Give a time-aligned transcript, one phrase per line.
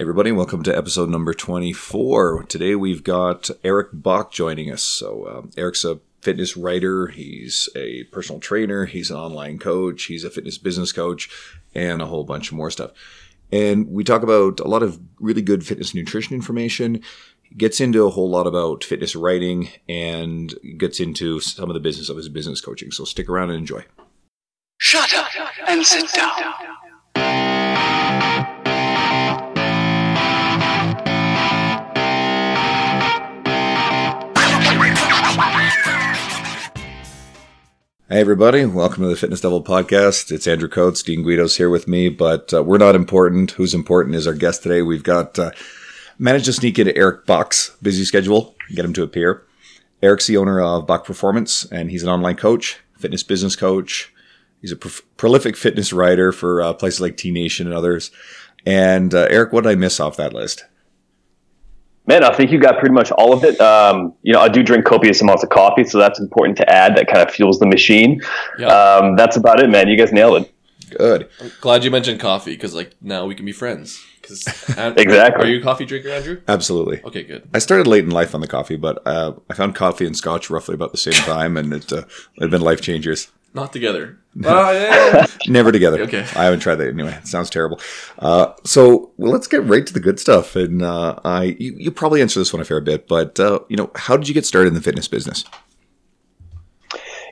[0.00, 2.44] everybody, welcome to episode number 24.
[2.44, 4.82] Today we've got Eric Bach joining us.
[4.82, 10.24] So, um, Eric's a fitness writer, he's a personal trainer, he's an online coach, he's
[10.24, 11.28] a fitness business coach,
[11.74, 12.92] and a whole bunch more stuff.
[13.52, 17.02] And we talk about a lot of really good fitness nutrition information.
[17.54, 22.08] Gets into a whole lot about fitness writing and gets into some of the business
[22.08, 22.90] of his business coaching.
[22.90, 23.84] So stick around and enjoy.
[24.78, 25.28] Shut up
[25.68, 26.54] and sit down.
[38.12, 38.64] Hey, everybody.
[38.64, 40.32] Welcome to the Fitness Devil podcast.
[40.32, 41.00] It's Andrew Coates.
[41.00, 43.52] Dean Guido's here with me, but uh, we're not important.
[43.52, 44.82] Who's important is our guest today.
[44.82, 45.52] We've got uh,
[46.18, 49.44] managed to sneak into Eric Bach's busy schedule, get him to appear.
[50.02, 54.12] Eric's the owner of Bach Performance, and he's an online coach, fitness business coach.
[54.60, 58.10] He's a pro- prolific fitness writer for uh, places like T Nation and others.
[58.66, 60.64] And uh, Eric, what did I miss off that list?
[62.10, 63.60] Man, I think you got pretty much all of it.
[63.60, 66.96] Um, you know, I do drink copious amounts of coffee, so that's important to add.
[66.96, 68.20] That kind of fuels the machine.
[68.58, 68.66] Yeah.
[68.66, 69.86] Um, that's about it, man.
[69.86, 70.52] You guys nailed it.
[70.98, 71.28] Good.
[71.60, 74.04] Glad you mentioned coffee because like now we can be friends.
[74.22, 74.44] 'Cause-
[74.96, 75.44] Exactly.
[75.44, 76.40] Are you a coffee drinker, Andrew?
[76.48, 77.00] Absolutely.
[77.04, 77.48] Okay, good.
[77.54, 80.50] I started late in life on the coffee, but uh, I found coffee and scotch
[80.50, 82.02] roughly about the same time, and it uh,
[82.38, 83.28] it been life changers.
[83.52, 84.18] Not together.
[84.44, 85.26] Ah, yeah.
[85.48, 86.02] Never together.
[86.02, 86.20] Okay.
[86.36, 87.14] I haven't tried that anyway.
[87.14, 87.80] It sounds terrible.
[88.18, 90.54] Uh, so well, let's get right to the good stuff.
[90.56, 93.76] And uh, I, you, you probably answer this one a fair bit, but uh, you
[93.76, 95.44] know, how did you get started in the fitness business?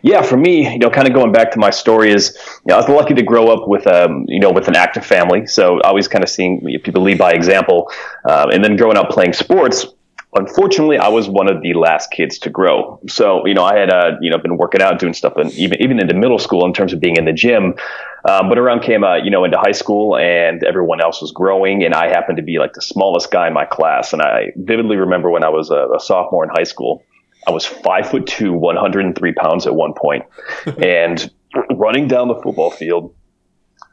[0.02, 2.74] Yeah, for me, you know, kind of going back to my story is, you know,
[2.74, 5.46] I was lucky to grow up with, um, you know, with an active family.
[5.46, 7.90] So always kind of seeing people lead by example.
[8.28, 9.86] Um, and then growing up playing sports,
[10.34, 13.00] unfortunately, I was one of the last kids to grow.
[13.08, 15.80] So, you know, I had, uh, you know, been working out, doing stuff, and even
[15.80, 17.74] even into middle school in terms of being in the gym.
[18.28, 21.84] Um, but around came, uh, you know, into high school, and everyone else was growing,
[21.84, 24.12] and I happened to be like the smallest guy in my class.
[24.12, 27.02] And I vividly remember when I was a, a sophomore in high school,
[27.46, 30.24] I was five foot two, 103 pounds at one point,
[30.82, 31.30] and
[31.74, 33.14] running down the football field.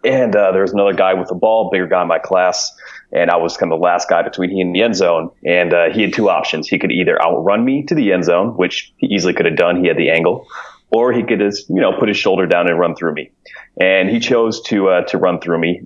[0.03, 2.71] And uh, there was another guy with the ball, bigger guy in my class,
[3.15, 5.31] and I was kind of the last guy between he and the end zone.
[5.45, 8.49] And uh, he had two options: he could either outrun me to the end zone,
[8.49, 10.45] which he easily could have done; he had the angle,
[10.91, 13.31] or he could just, you know, put his shoulder down and run through me.
[13.79, 15.81] And he chose to uh, to run through me,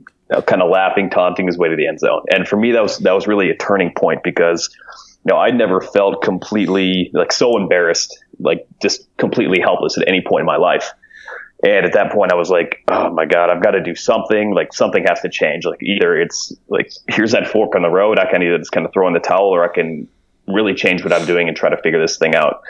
[0.48, 2.24] kind of laughing, taunting his way to the end zone.
[2.32, 4.70] And for me, that was that was really a turning point because
[5.26, 10.22] you know, I never felt completely like so embarrassed, like just completely helpless at any
[10.22, 10.92] point in my life.
[11.62, 14.54] And at that point, I was like, oh my God, I've got to do something.
[14.54, 15.66] Like something has to change.
[15.66, 18.18] Like either it's like, here's that fork on the road.
[18.18, 20.08] I can either just kind of throw in the towel or I can
[20.52, 22.62] really change what I'm doing and try to figure this thing out.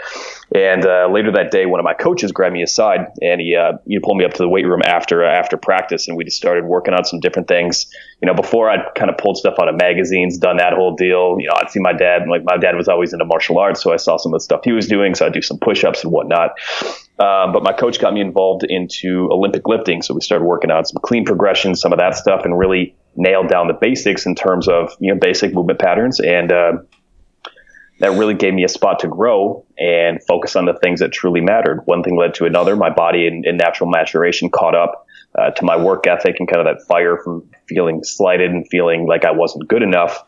[0.54, 3.74] And uh, later that day, one of my coaches grabbed me aside and he uh,
[3.86, 6.38] he pulled me up to the weight room after uh, after practice, and we just
[6.38, 7.86] started working on some different things.
[8.22, 11.38] You know, before I'd kind of pulled stuff out of magazines, done that whole deal.
[11.40, 13.94] You know, I'd see my dad, like my dad was always into martial arts, so
[13.94, 16.12] I saw some of the stuff he was doing, so I'd do some push-ups and
[16.12, 16.52] whatnot.
[17.20, 20.86] Um, but my coach got me involved into Olympic lifting, so we started working on
[20.86, 24.68] some clean progression, some of that stuff, and really nailed down the basics in terms
[24.68, 26.52] of you know basic movement patterns and.
[28.00, 31.42] That really gave me a spot to grow and focus on the things that truly
[31.42, 31.82] mattered.
[31.86, 32.76] One thing led to another.
[32.76, 35.06] My body in, in natural maturation caught up
[35.38, 39.06] uh, to my work ethic and kind of that fire from feeling slighted and feeling
[39.06, 40.24] like I wasn't good enough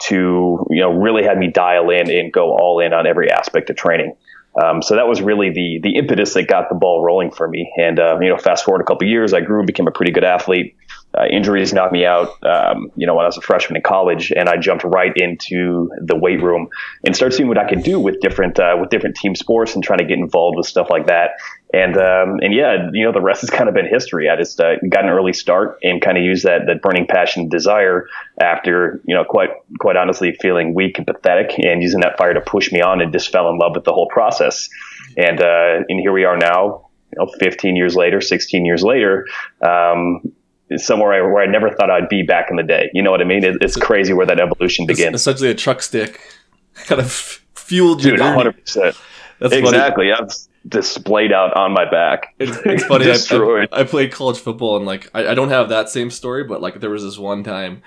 [0.00, 3.70] to, you know, really had me dial in and go all in on every aspect
[3.70, 4.14] of training.
[4.62, 7.72] Um, so that was really the the impetus that got the ball rolling for me.
[7.76, 10.12] And uh, you know, fast forward a couple years, I grew, and became a pretty
[10.12, 10.76] good athlete.
[11.16, 12.30] Uh, injuries knocked me out.
[12.42, 15.90] Um, you know, when I was a freshman in college, and I jumped right into
[16.00, 16.68] the weight room
[17.04, 19.84] and started seeing what I could do with different uh, with different team sports and
[19.84, 21.32] trying to get involved with stuff like that.
[21.72, 24.28] And um, and yeah, you know, the rest has kind of been history.
[24.28, 27.48] I just uh, got an early start and kind of used that that burning passion,
[27.48, 28.08] desire
[28.40, 32.40] after you know, quite quite honestly, feeling weak and pathetic, and using that fire to
[32.40, 34.68] push me on, and just fell in love with the whole process.
[35.16, 39.26] And uh, and here we are now, you know, 15 years later, 16 years later.
[39.62, 40.32] Um,
[40.78, 42.90] somewhere I, where I never thought I'd be back in the day.
[42.94, 43.44] You know what I mean?
[43.44, 45.14] It, it's crazy where that evolution begins.
[45.14, 46.20] essentially a truck stick
[46.86, 47.12] kind of
[47.54, 48.12] fueled you.
[48.12, 49.00] Dude, 100%.
[49.40, 50.12] That's exactly.
[50.12, 50.28] I'm
[50.66, 52.34] displayed out on my back.
[52.38, 53.10] It's, it's funny.
[53.10, 53.66] I.
[53.72, 56.62] I, I played college football and like I, I don't have that same story, but
[56.62, 57.82] like there was this one time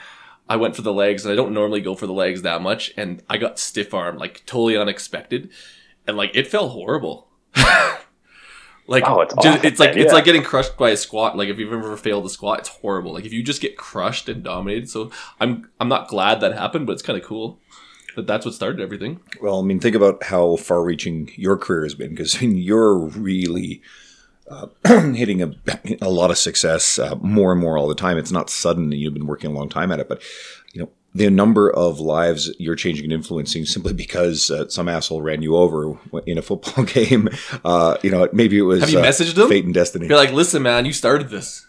[0.50, 2.94] I went for the legs and I don't normally go for the legs that much,
[2.97, 5.50] and I got stiff arm like totally unexpected,
[6.06, 7.27] and like it felt horrible.
[8.88, 10.16] like Oh, it's ju- awful, it's like man, it's yeah.
[10.16, 11.38] like getting crushed by a squat.
[11.38, 13.13] Like if you've ever failed a squat, it's horrible.
[13.13, 14.89] Like if you just get crushed and dominated.
[14.89, 17.60] So I'm I'm not glad that happened, but it's kind of cool
[18.16, 19.19] that that's what started everything.
[19.42, 23.81] Well, I mean, think about how far-reaching your career has been because you're really
[24.50, 24.68] uh,
[25.13, 25.51] hitting a,
[26.01, 28.18] a lot of success uh, more and more all the time.
[28.18, 30.10] It's not sudden, and you've been working a long time at it.
[30.10, 30.22] But
[31.17, 35.55] the number of lives you're changing and influencing simply because uh, some asshole ran you
[35.55, 37.27] over in a football game.
[37.65, 39.49] Uh, you know, maybe it was Have you uh, messaged him?
[39.49, 40.07] fate and destiny.
[40.07, 41.65] You're like, listen, man, you started this.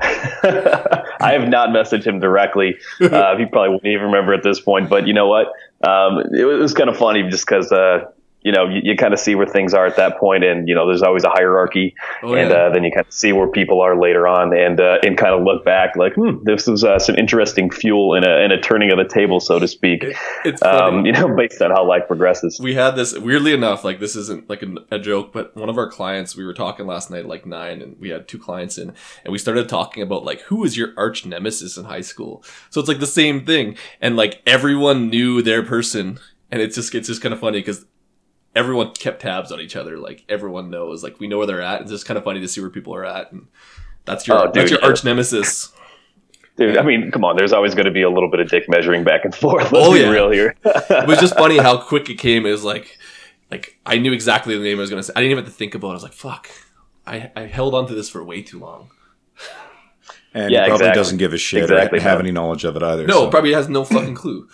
[0.00, 2.76] I have not messaged him directly.
[3.00, 4.90] Uh, he probably wouldn't even remember at this point.
[4.90, 5.46] But you know what?
[5.86, 8.10] Um, it was kind of funny just because uh,
[8.42, 10.74] you know you, you kind of see where things are at that point, and you
[10.74, 12.56] know there's always a hierarchy, Oh, and yeah.
[12.56, 15.34] uh, then you kind of see where people are later on, and uh, and kind
[15.34, 18.60] of look back like, hmm, this was uh, some interesting fuel in a in a
[18.60, 20.04] turning of the table, so to speak.
[20.44, 20.62] It's.
[20.62, 22.58] Um, you know, based on how life progresses.
[22.60, 25.78] we had this weirdly enough like this isn't like a, a joke but one of
[25.78, 28.92] our clients we were talking last night like nine and we had two clients in
[29.24, 32.80] and we started talking about like who was your arch nemesis in high school so
[32.80, 36.18] it's like the same thing and like everyone knew their person
[36.50, 37.84] and it's just it's just kind of funny because
[38.58, 41.80] everyone kept tabs on each other like everyone knows like we know where they're at
[41.82, 43.46] it's just kind of funny to see where people are at and
[44.04, 45.72] that's your Oh, dude, that's your arch nemesis
[46.56, 47.36] Dude, I mean, come on.
[47.36, 49.70] There's always going to be a little bit of dick measuring back and forth.
[49.70, 50.56] Let's Oh, be real here.
[50.64, 52.44] it was just funny how quick it came.
[52.46, 52.98] It was like,
[53.48, 55.12] like I knew exactly the name I was gonna say.
[55.14, 55.90] I didn't even have to think about it.
[55.90, 56.48] I was like, fuck.
[57.06, 58.90] I, I held on to this for way too long.
[60.34, 61.00] and Yeah, he probably exactly.
[61.00, 62.22] doesn't give a shit Exactly, or have no.
[62.24, 63.06] any knowledge of it either.
[63.06, 63.30] No, so.
[63.30, 64.48] probably has no fucking clue.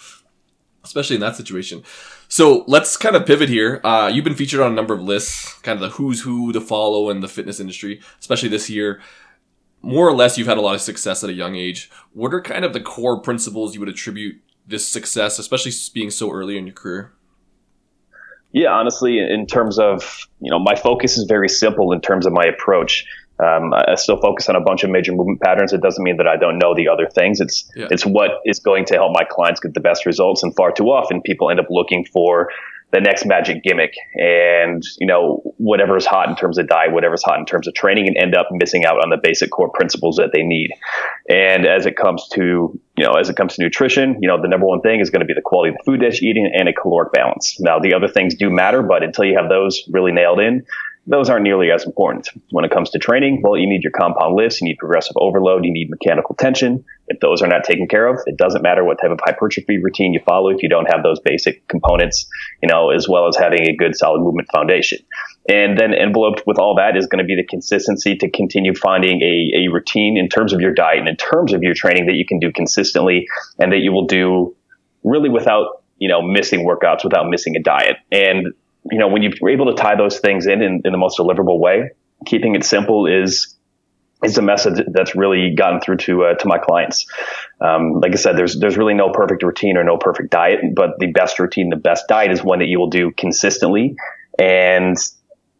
[0.84, 1.82] Especially in that situation.
[2.28, 3.80] So let's kind of pivot here.
[3.84, 6.60] Uh, you've been featured on a number of lists, kind of the who's who to
[6.60, 9.00] follow in the fitness industry, especially this year.
[9.82, 11.90] More or less, you've had a lot of success at a young age.
[12.12, 14.36] What are kind of the core principles you would attribute
[14.66, 17.12] this success, especially being so early in your career?
[18.52, 22.32] Yeah, honestly, in terms of you know, my focus is very simple in terms of
[22.32, 23.04] my approach.
[23.40, 25.72] Um, I still focus on a bunch of major movement patterns.
[25.72, 27.40] It doesn't mean that I don't know the other things.
[27.40, 27.88] It's Yeah.
[27.90, 30.42] it's what is going to help my clients get the best results.
[30.42, 32.48] And far too often, people end up looking for
[32.92, 37.14] the next magic gimmick and you know whatever is hot in terms of diet, whatever
[37.14, 39.68] is hot in terms of training, and end up missing out on the basic core
[39.68, 40.70] principles that they need.
[41.28, 44.46] And as it comes to you know as it comes to nutrition, you know the
[44.46, 46.48] number one thing is going to be the quality of the food that you're eating
[46.56, 47.56] and a caloric balance.
[47.58, 50.64] Now the other things do matter, but until you have those really nailed in,
[51.06, 52.28] those aren't nearly as important.
[52.50, 55.64] When it comes to training, well, you need your compound lifts, you need progressive overload,
[55.64, 56.84] you need mechanical tension.
[57.08, 60.14] If those are not taken care of, it doesn't matter what type of hypertrophy routine
[60.14, 62.26] you follow if you don't have those basic components,
[62.62, 64.98] you know, as well as having a good solid movement foundation.
[65.46, 69.20] And then enveloped with all that is going to be the consistency to continue finding
[69.20, 72.14] a, a routine in terms of your diet and in terms of your training that
[72.14, 73.26] you can do consistently
[73.58, 74.56] and that you will do
[75.02, 77.96] really without, you know, missing workouts, without missing a diet.
[78.10, 78.54] And
[78.90, 81.58] you know, when you're able to tie those things in, in in the most deliverable
[81.58, 81.90] way,
[82.26, 83.54] keeping it simple is
[84.24, 87.06] is a message that's really gotten through to uh, to my clients.
[87.60, 90.98] Um, like I said, there's there's really no perfect routine or no perfect diet, but
[90.98, 93.96] the best routine, the best diet is one that you will do consistently
[94.38, 94.96] and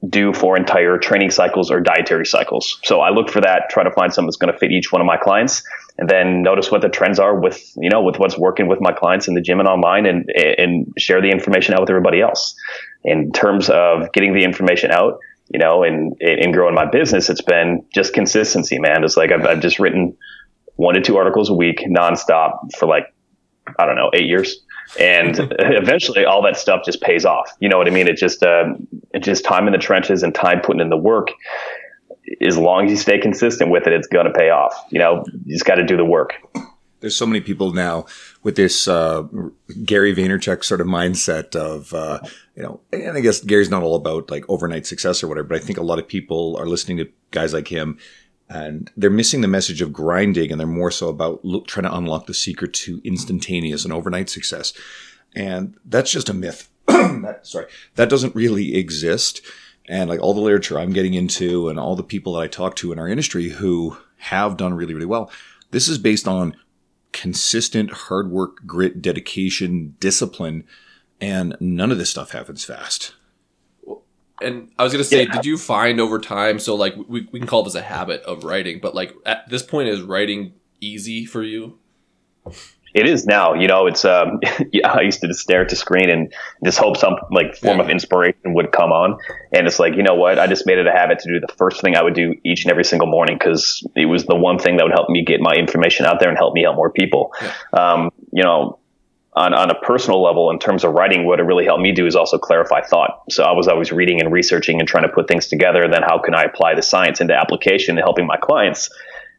[0.09, 2.79] do for entire training cycles or dietary cycles.
[2.85, 5.00] So I look for that, try to find something that's going to fit each one
[5.00, 5.62] of my clients,
[5.97, 8.93] and then notice what the trends are with you know with what's working with my
[8.93, 12.55] clients in the gym and online, and and share the information out with everybody else.
[13.05, 15.19] In terms of getting the information out,
[15.49, 19.05] you know, and and growing my business, it's been just consistency, man.
[19.05, 20.17] It's like I've, I've just written
[20.77, 23.15] one to two articles a week nonstop for like
[23.79, 24.65] I don't know eight years.
[24.99, 27.51] And eventually, all that stuff just pays off.
[27.61, 28.09] You know what I mean?
[28.09, 28.75] It just, uh,
[29.12, 31.29] it just time in the trenches and time putting in the work.
[32.41, 34.75] As long as you stay consistent with it, it's going to pay off.
[34.91, 36.35] You know, you just got to do the work.
[37.00, 38.06] There's so many people now
[38.43, 39.25] with this uh,
[39.85, 42.20] Gary Vaynerchuk sort of mindset of, uh,
[42.56, 45.56] you know, and I guess Gary's not all about like overnight success or whatever, but
[45.56, 47.98] I think a lot of people are listening to guys like him
[48.48, 51.96] and they're missing the message of grinding and they're more so about look, trying to
[51.96, 54.72] unlock the secret to instantaneous and overnight success.
[55.34, 56.69] And that's just a myth.
[56.86, 59.41] that, sorry, that doesn't really exist.
[59.86, 62.77] And like all the literature I'm getting into and all the people that I talk
[62.77, 65.31] to in our industry who have done really, really well,
[65.70, 66.56] this is based on
[67.15, 70.65] consistent hard work, grit, dedication, discipline,
[71.21, 73.15] and none of this stuff happens fast.
[74.43, 75.33] And I was gonna say, Yeah.
[75.33, 76.59] did you find over time?
[76.59, 79.63] So like we we can call this a habit of writing, but like at this
[79.63, 81.79] point, is writing easy for you?
[82.94, 84.39] It is now, you know, it's, um,
[84.72, 86.32] yeah, I used to just stare at the screen and
[86.65, 87.84] just hope some like form Yeah.
[87.84, 89.19] of inspiration would come on.
[89.53, 90.39] And it's like, you know what?
[90.39, 92.65] I just made it a habit to do the first thing I would do each
[92.65, 95.41] and every single morning because it was the one thing that would help me get
[95.41, 97.32] my information out there and help me help more people.
[97.72, 98.79] Um, you know,
[99.36, 102.06] on, on a personal level, in terms of writing, what it really helped me do
[102.06, 103.22] is also clarify thought.
[103.31, 105.82] So I was always reading and researching and trying to put things together.
[105.82, 108.91] And then how can I apply the science into application and helping my clients?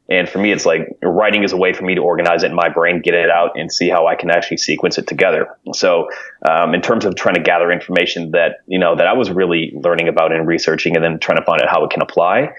[0.07, 2.55] And for me, it's like writing is a way for me to organize it in
[2.55, 5.57] my brain, get it out, and see how I can actually sequence it together.
[5.73, 6.09] So,
[6.47, 9.73] um, in terms of trying to gather information that you know that I was really
[9.75, 12.53] learning about and researching, and then trying to find out how it can apply,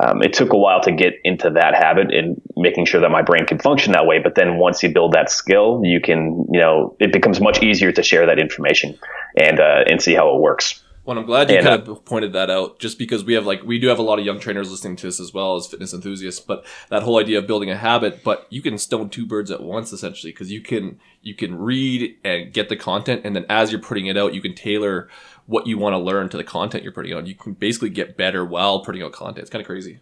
[0.00, 3.22] um, it took a while to get into that habit and making sure that my
[3.22, 4.18] brain can function that way.
[4.18, 7.92] But then once you build that skill, you can, you know, it becomes much easier
[7.92, 8.98] to share that information
[9.36, 10.82] and uh, and see how it works.
[11.06, 13.62] Well, I'm glad you And, kind of pointed that out, just because we have like
[13.62, 15.94] we do have a lot of young trainers listening to this as well as fitness
[15.94, 16.40] enthusiasts.
[16.40, 19.62] But that whole idea of building a habit, but you can stone two birds at
[19.62, 23.70] once essentially, because you can you can read and get the content, and then as
[23.70, 25.08] you're putting it out, you can tailor
[25.46, 27.28] what you want to learn to the content you're putting out.
[27.28, 29.38] You can basically get better while putting out content.
[29.38, 30.00] It's kind of crazy.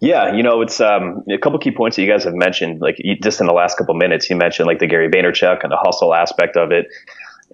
[0.00, 2.80] Yeah, you know, it's um, a couple key points that you guys have mentioned.
[2.80, 5.76] Like just in the last couple minutes, you mentioned like the Gary Vaynerchuk and the
[5.76, 6.86] hustle aspect of it.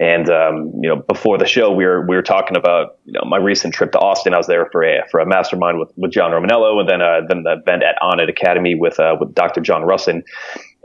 [0.01, 3.23] And um, you know, before the show, we were we were talking about you know
[3.25, 4.35] my recent trip to Austin.
[4.35, 7.21] I was there for a for a mastermind with, with John Romaniello, and then uh,
[7.29, 9.61] then the event at Onnit Academy with uh, with Dr.
[9.61, 10.25] John Rusin.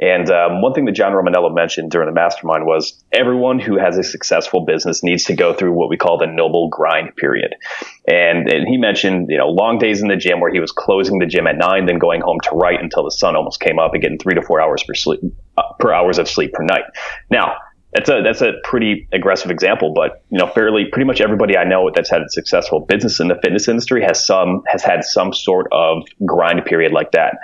[0.01, 3.98] And um, one thing that John Romaniello mentioned during the mastermind was everyone who has
[3.98, 7.54] a successful business needs to go through what we call the noble grind period.
[8.08, 11.20] And, and he mentioned, you know, long days in the gym where he was closing
[11.20, 13.94] the gym at nine, then going home to write until the sun almost came up
[13.94, 15.20] and getting three to four hours per sleep,
[15.58, 16.86] uh, per hours of sleep per night.
[17.30, 17.58] Now,
[17.93, 21.63] that's a that's a pretty aggressive example, but you know, fairly pretty much everybody I
[21.63, 25.34] know that's had a successful business in the fitness industry has some has had some
[25.34, 27.38] sort of grind period like that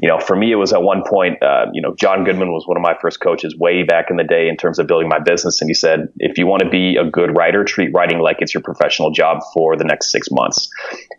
[0.00, 2.66] you know, for me, it was at one point, uh, you know, Jon Goodman was
[2.66, 5.18] one of my first coaches way back in the day in terms of building my
[5.18, 5.60] business.
[5.60, 8.54] And he said, if you want to be a good writer, treat writing like it's
[8.54, 10.70] your professional job for the next six months.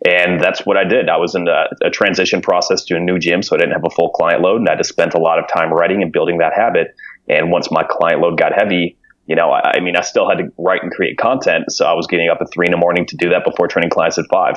[0.04, 1.08] And that's what I did.
[1.08, 3.84] I was in a, a transition process to a new gym, so I didn't have
[3.84, 4.60] a full client load.
[4.60, 6.94] And I just spent a lot of time writing and building that habit.
[7.32, 10.38] And once my client load got heavy, you know, I, I mean, I still had
[10.38, 11.70] to write and create content.
[11.70, 13.90] So I was getting up at three in the morning to do that before training
[13.90, 14.56] clients at five.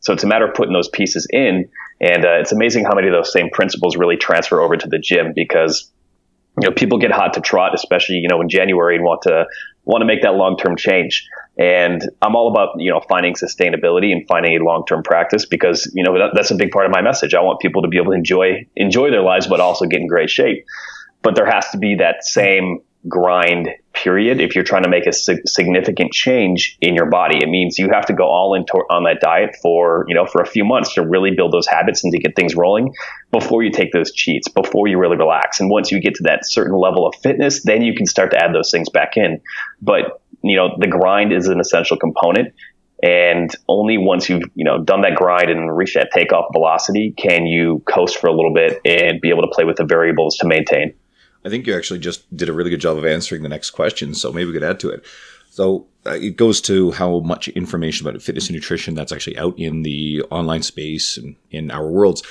[0.00, 1.68] So it's a matter of putting those pieces in.
[2.00, 4.98] And uh, it's amazing how many of those same principles really transfer over to the
[4.98, 5.90] gym because,
[6.60, 9.46] you know, people get hot to trot, especially, you know, in January and want to,
[9.84, 11.26] want to make that long-term change.
[11.58, 16.04] And I'm all about, you know, finding sustainability and finding a long-term practice because, you
[16.04, 17.34] know, that, that's a big part of my message.
[17.34, 20.06] I want people to be able to enjoy, enjoy their lives, but also get in
[20.06, 20.64] great shape.
[21.22, 24.40] But there has to be that same grind period.
[24.40, 27.88] If you're trying to make a sig- significant change in your body it means you
[27.92, 30.64] have to go all in to- on that diet for you know for a few
[30.64, 32.92] months to really build those habits and to get things rolling
[33.32, 35.60] before you take those cheats before you really relax.
[35.60, 38.42] And once you get to that certain level of fitness then you can start to
[38.42, 39.40] add those things back in.
[39.80, 42.54] But you know the grind is an essential component.
[43.02, 47.46] And only once you've you know done that grind and reached that takeoff velocity can
[47.46, 50.46] you coast for a little bit and be able to play with the variables to
[50.46, 50.94] maintain
[51.46, 54.14] I think you actually just did a really good job of answering the next question,
[54.14, 55.04] so maybe we could add to it.
[55.50, 59.58] So uh, it goes to how much information about fitness and nutrition that's actually out
[59.58, 62.22] in the online space and in our worlds.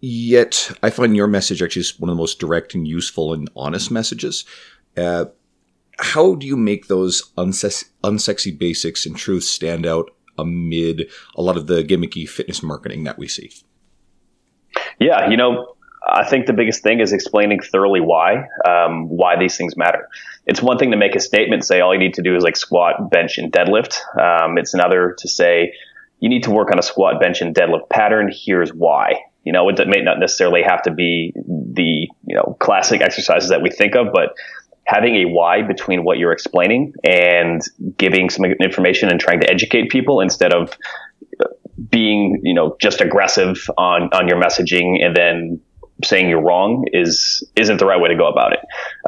[0.00, 3.50] Yet, I find your message actually is one of the most direct and useful and
[3.56, 4.44] honest messages.
[4.96, 5.26] Uh,
[5.98, 11.56] how do you make those unsex- unsexy basics and truths stand out amid a lot
[11.56, 13.50] of the gimmicky fitness marketing that we see?
[14.98, 15.76] Yeah, you know,
[16.06, 20.08] I think the biggest thing is explaining thoroughly why, um, why these things matter.
[20.46, 22.56] It's one thing to make a statement, say all you need to do is like
[22.56, 23.98] squat, bench, and deadlift.
[24.18, 25.74] Um, it's another to say
[26.18, 28.30] you need to work on a squat, bench, and deadlift pattern.
[28.32, 29.20] Here's why.
[29.44, 33.62] You know, it may not necessarily have to be the you know classic exercises that
[33.62, 34.34] we think of, but
[34.84, 37.62] having a why between what you're explaining and
[37.96, 40.76] giving some information and trying to educate people instead of
[41.88, 45.60] being you know just aggressive on on your messaging and then
[46.04, 48.60] saying you're wrong is isn't the right way to go about it.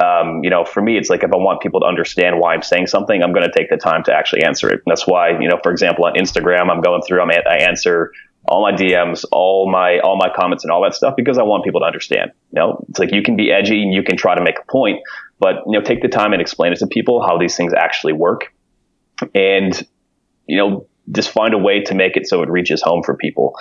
[0.03, 2.61] Um, you know, for me, it's like if I want people to understand why I'm
[2.61, 4.81] saying something, I'm going to take the time to actually answer it.
[4.85, 8.11] And that's why, you know, for example, on Instagram, I'm going through, I'm, I answer
[8.45, 11.63] all my DMs, all my all my comments, and all that stuff because I want
[11.63, 12.31] people to understand.
[12.51, 14.71] You know, it's like you can be edgy and you can try to make a
[14.71, 14.99] point,
[15.39, 18.13] but you know, take the time and explain it to people how these things actually
[18.13, 18.53] work,
[19.33, 19.81] and
[20.45, 23.55] you know, just find a way to make it so it reaches home for people.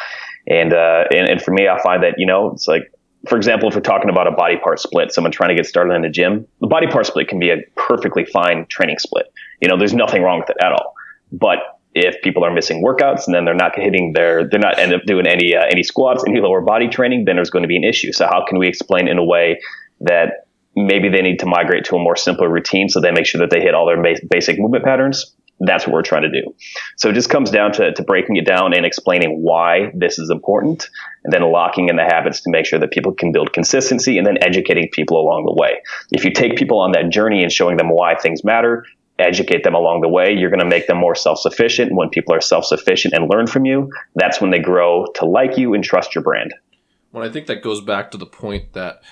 [0.49, 2.93] And uh, and, and for me, I find that you know, it's like
[3.29, 5.95] for example, if we're talking about a body part split, someone trying to get started
[5.95, 9.33] in the gym, the body part split can be a perfectly fine training split.
[9.61, 10.95] You know, there's nothing wrong with it at all.
[11.31, 11.59] But
[11.95, 15.03] if people are missing workouts and then they're not hitting their, they're not end up
[15.07, 17.85] doing any uh, any squats, any lower body training, then there's going to be an
[17.85, 18.13] issue.
[18.13, 19.61] So how can we explain in a way
[20.01, 23.41] that maybe they need to migrate to a more simpler routine so they make sure
[23.41, 25.35] that they hit all their bas- basic movement patterns?
[25.65, 26.55] That's what we're trying to do.
[26.97, 30.29] So it just comes down to, to breaking it down and explaining why this is
[30.29, 30.89] important
[31.25, 34.27] and then locking in the habits to make sure that people can build consistency and
[34.27, 35.81] then educating people along the way.
[36.11, 38.85] If you take people on that journey and showing them why things matter,
[39.19, 41.95] educate them along the way, you're going to make them more self-sufficient.
[41.95, 45.75] When people are self-sufficient and learn from you, that's when they grow to like you
[45.75, 46.55] and trust your brand.
[47.13, 49.03] Well, I think that goes back to the point that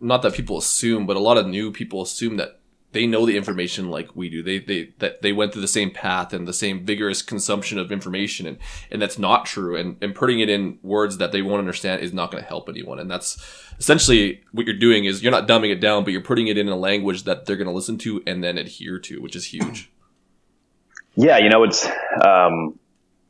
[0.00, 2.57] not that people assume, but a lot of new people assume that
[2.92, 4.42] they know the information like we do.
[4.42, 7.92] They they that they went through the same path and the same vigorous consumption of
[7.92, 8.58] information, and
[8.90, 9.76] and that's not true.
[9.76, 12.68] And and putting it in words that they won't understand is not going to help
[12.68, 12.98] anyone.
[12.98, 13.38] And that's
[13.78, 16.68] essentially what you're doing is you're not dumbing it down, but you're putting it in
[16.68, 19.90] a language that they're going to listen to and then adhere to, which is huge.
[21.14, 21.86] Yeah, you know, it's
[22.24, 22.78] um,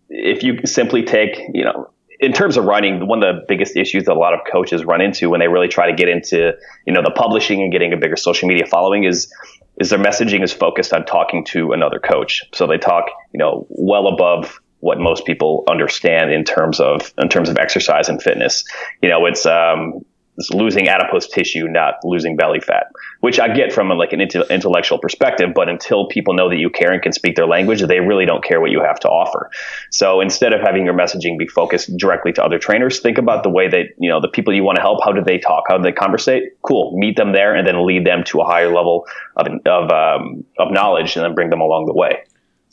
[0.08, 4.04] if you simply take you know in terms of writing, one of the biggest issues
[4.04, 6.52] that a lot of coaches run into when they really try to get into,
[6.87, 9.32] you know, the publishing and getting a bigger social media following is,
[9.78, 12.44] is their messaging is focused on talking to another coach.
[12.52, 17.28] So they talk, you know, well above what most people understand in terms of, in
[17.28, 18.64] terms of exercise and fitness.
[19.00, 20.04] You know, it's, um,
[20.52, 22.87] losing adipose tissue, not losing belly fat,
[23.21, 25.50] which I get from a, like an intellectual perspective.
[25.54, 28.45] But until people know that you care and can speak their language, they really don't
[28.45, 29.50] care what you have to offer.
[29.90, 33.50] So instead of having your messaging be focused directly to other trainers, think about the
[33.50, 35.00] way that you know the people you want to help.
[35.04, 35.64] How do they talk?
[35.68, 36.61] How do they conversate?
[36.62, 36.97] Cool.
[36.97, 40.73] Meet them there, and then lead them to a higher level of of, um, of
[40.73, 42.25] knowledge, and then bring them along the way.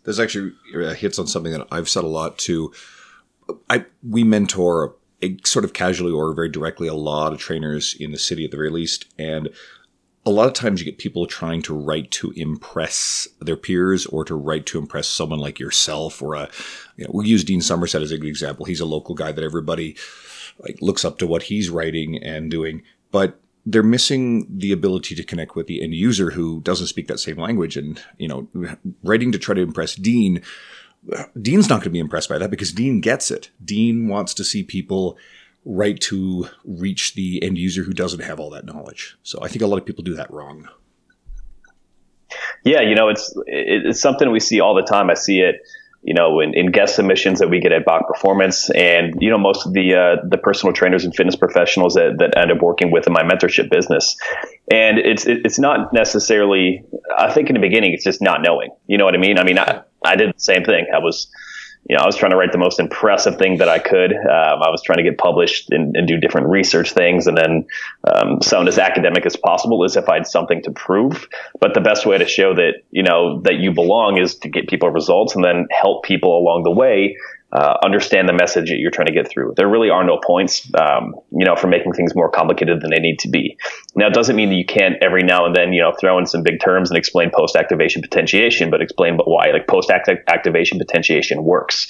[0.03, 2.71] This actually uh, hits on something that I've said a lot too.
[3.69, 4.95] I we mentor
[5.43, 8.57] sort of casually or very directly a lot of trainers in the city at the
[8.57, 9.05] very least.
[9.17, 9.49] And
[10.25, 14.25] a lot of times you get people trying to write to impress their peers or
[14.25, 16.49] to write to impress someone like yourself or a,
[16.97, 18.65] you know, we'll use Dean Somerset as a good example.
[18.65, 19.95] He's a local guy that everybody
[20.59, 22.81] like looks up to what he's writing and doing,
[23.11, 27.19] but they're missing the ability to connect with the end user who doesn't speak that
[27.19, 27.77] same language.
[27.77, 28.47] And, you know,
[29.03, 30.41] writing to try to impress Dean
[31.39, 33.51] Dean's not going to be impressed by that because Dean gets it.
[33.63, 35.17] Dean wants to see people
[35.65, 39.17] write to reach the end user who doesn't have all that knowledge.
[39.23, 40.67] So I think a lot of people do that wrong.
[42.63, 45.09] Yeah, you know, it's it's something we see all the time.
[45.09, 45.61] I see it,
[46.01, 49.37] you know, in, in guest submissions that we get at Bach Performance, and you know,
[49.37, 52.91] most of the uh, the personal trainers and fitness professionals that, that end up working
[52.91, 54.17] with in my mentorship business.
[54.71, 56.83] And it's it's not necessarily.
[57.17, 58.71] I think in the beginning, it's just not knowing.
[58.87, 59.37] You know what I mean?
[59.37, 60.87] I mean, I, I did the same thing.
[60.93, 61.27] I was,
[61.89, 64.13] you know, I was trying to write the most impressive thing that I could.
[64.13, 67.65] Um, I was trying to get published and, and do different research things, and then
[68.03, 71.27] um, sound as academic as possible as if I had something to prove.
[71.59, 74.67] But the best way to show that you know that you belong is to get
[74.67, 77.17] people results, and then help people along the way
[77.55, 79.53] uh, understand the message that you're trying to get through.
[79.55, 82.99] There really are no points, um, you know, for making things more complicated than they
[82.99, 83.57] need to be.
[83.95, 86.25] Now, it doesn't mean that you can't every now and then, you know, throw in
[86.25, 91.87] some big terms and explain post-activation potentiation, but explain but why like post-activation potentiation works.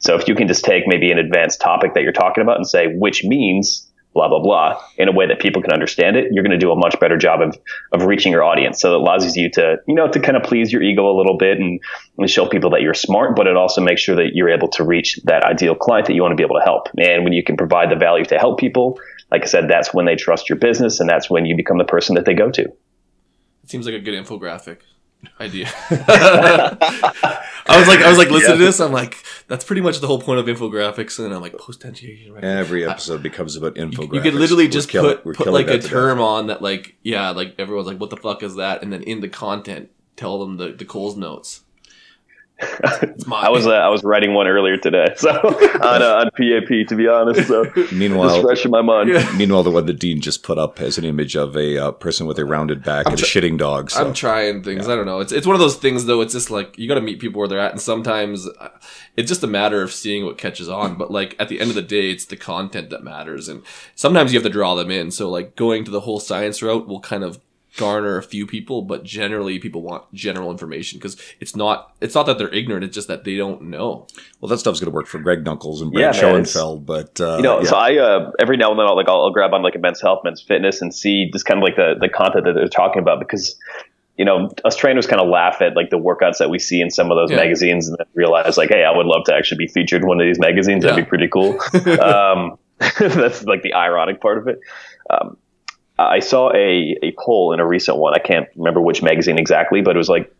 [0.00, 2.66] So if you can just take maybe an advanced topic that you're talking about and
[2.66, 3.83] say, which means
[4.14, 6.70] blah blah blah in a way that people can understand it you're going to do
[6.70, 7.58] a much better job of
[7.92, 8.80] of reaching your audience.
[8.80, 11.36] So it allows you to you know to kind of please your ego a little
[11.36, 11.80] bit and,
[12.18, 14.84] and show people that you're smart but it also makes sure that you're able to
[14.84, 16.88] reach that ideal client that you want to be able to help.
[16.98, 18.98] And when you can provide the value to help people
[19.30, 21.84] like i said that's when they trust your business and that's when you become the
[21.84, 22.62] person that they go to.
[22.62, 24.78] It seems like a good infographic
[25.40, 25.70] idea.
[27.66, 28.56] I was like, I was like, listen yeah.
[28.56, 28.80] to this.
[28.80, 31.22] I'm like, that's pretty much the whole point of infographics.
[31.22, 32.32] And I'm like, potentiation.
[32.32, 32.44] Right?
[32.44, 34.12] Every episode I, becomes about infographics.
[34.12, 37.54] You, you could literally just put put like a term on that, like, yeah, like
[37.58, 38.82] everyone's like, what the fuck is that?
[38.82, 41.62] And then in the content, tell them the the Coles notes.
[42.60, 46.94] I was uh, I was writing one earlier today, so on uh, on PAP to
[46.96, 47.48] be honest.
[47.48, 49.10] So meanwhile, fresh in my mind.
[49.36, 52.26] Meanwhile, the one that Dean just put up has an image of a uh, person
[52.26, 53.90] with a rounded back I'm and a shitting dog.
[53.90, 54.04] So.
[54.04, 54.86] I'm trying things.
[54.86, 54.92] Yeah.
[54.92, 55.18] I don't know.
[55.18, 56.20] It's it's one of those things though.
[56.20, 58.68] It's just like you got to meet people where they're at, and sometimes uh,
[59.16, 60.96] it's just a matter of seeing what catches on.
[60.96, 63.62] But like at the end of the day, it's the content that matters, and
[63.96, 65.10] sometimes you have to draw them in.
[65.10, 67.40] So like going to the whole science route will kind of
[67.76, 72.26] garner a few people, but generally people want general information because it's not it's not
[72.26, 74.06] that they're ignorant; it's just that they don't know.
[74.40, 77.36] Well, that stuff's going to work for Greg Nuckols and Brad yeah, Schoenfeld, but uh,
[77.36, 77.68] you know, yeah.
[77.68, 79.78] so I uh, every now and then I'll like I'll, I'll, grab on like a
[79.78, 82.68] men's health, men's fitness, and see just kind of like the the content that they're
[82.68, 83.58] talking about because.
[84.16, 86.88] You know, us trainers kind of laugh at like the workouts that we see in
[86.88, 87.36] some of those yeah.
[87.36, 90.20] magazines, and then realize like, hey, I would love to actually be featured in one
[90.20, 90.84] of these magazines.
[90.84, 91.58] That'd be pretty cool.
[92.00, 92.56] um,
[93.00, 94.60] that's like the ironic part of it.
[95.10, 95.36] Um,
[95.98, 98.14] I saw a, a poll in a recent one.
[98.14, 100.34] I can't remember which magazine exactly, but it was like,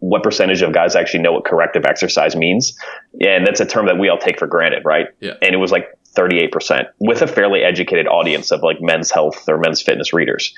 [0.00, 2.76] what percentage of guys actually know what corrective exercise means?
[3.20, 5.08] And that's a term that we all take for granted, right?
[5.20, 5.34] Yeah.
[5.42, 9.58] And it was like 38% with a fairly educated audience of like men's health or
[9.58, 10.54] men's fitness readers.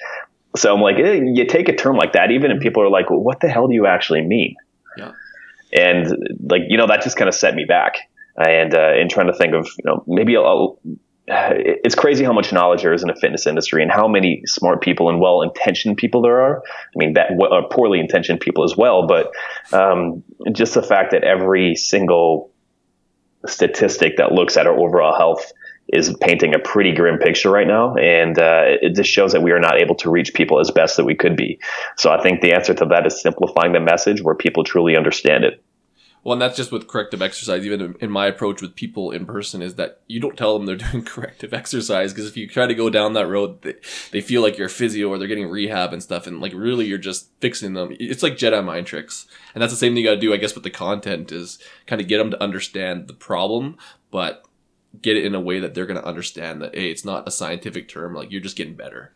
[0.56, 3.10] So I'm like, eh, you take a term like that, even and people are like,
[3.10, 4.54] well, what the hell do you actually mean?
[4.96, 5.12] Yeah.
[5.72, 6.06] And
[6.40, 7.96] like, you know, that just kind of set me back
[8.36, 10.40] and, uh, in trying to think of, you know, maybe a,
[11.26, 14.82] it's crazy how much knowledge there is in the fitness industry and how many smart
[14.82, 16.62] people and well-intentioned people there are.
[16.66, 19.32] I mean, that uh, poorly intentioned people as well, but
[19.72, 22.50] um, just the fact that every single
[23.46, 25.52] statistic that looks at our overall health
[25.88, 29.50] is painting a pretty grim picture right now, and uh, it just shows that we
[29.52, 31.58] are not able to reach people as best that we could be.
[31.98, 35.44] So I think the answer to that is simplifying the message where people truly understand
[35.44, 35.61] it.
[36.24, 37.66] Well, and that's just with corrective exercise.
[37.66, 40.76] Even in my approach with people in person, is that you don't tell them they're
[40.92, 43.74] doing corrective exercise because if you try to go down that road, they,
[44.12, 46.98] they feel like you're physio or they're getting rehab and stuff, and like really you're
[46.98, 47.96] just fixing them.
[47.98, 50.38] It's like Jedi mind tricks, and that's the same thing you got to do, I
[50.38, 53.76] guess, with the content is kind of get them to understand the problem,
[54.10, 54.44] but
[55.00, 57.30] get it in a way that they're going to understand that hey, it's not a
[57.30, 58.14] scientific term.
[58.14, 59.12] Like you're just getting better.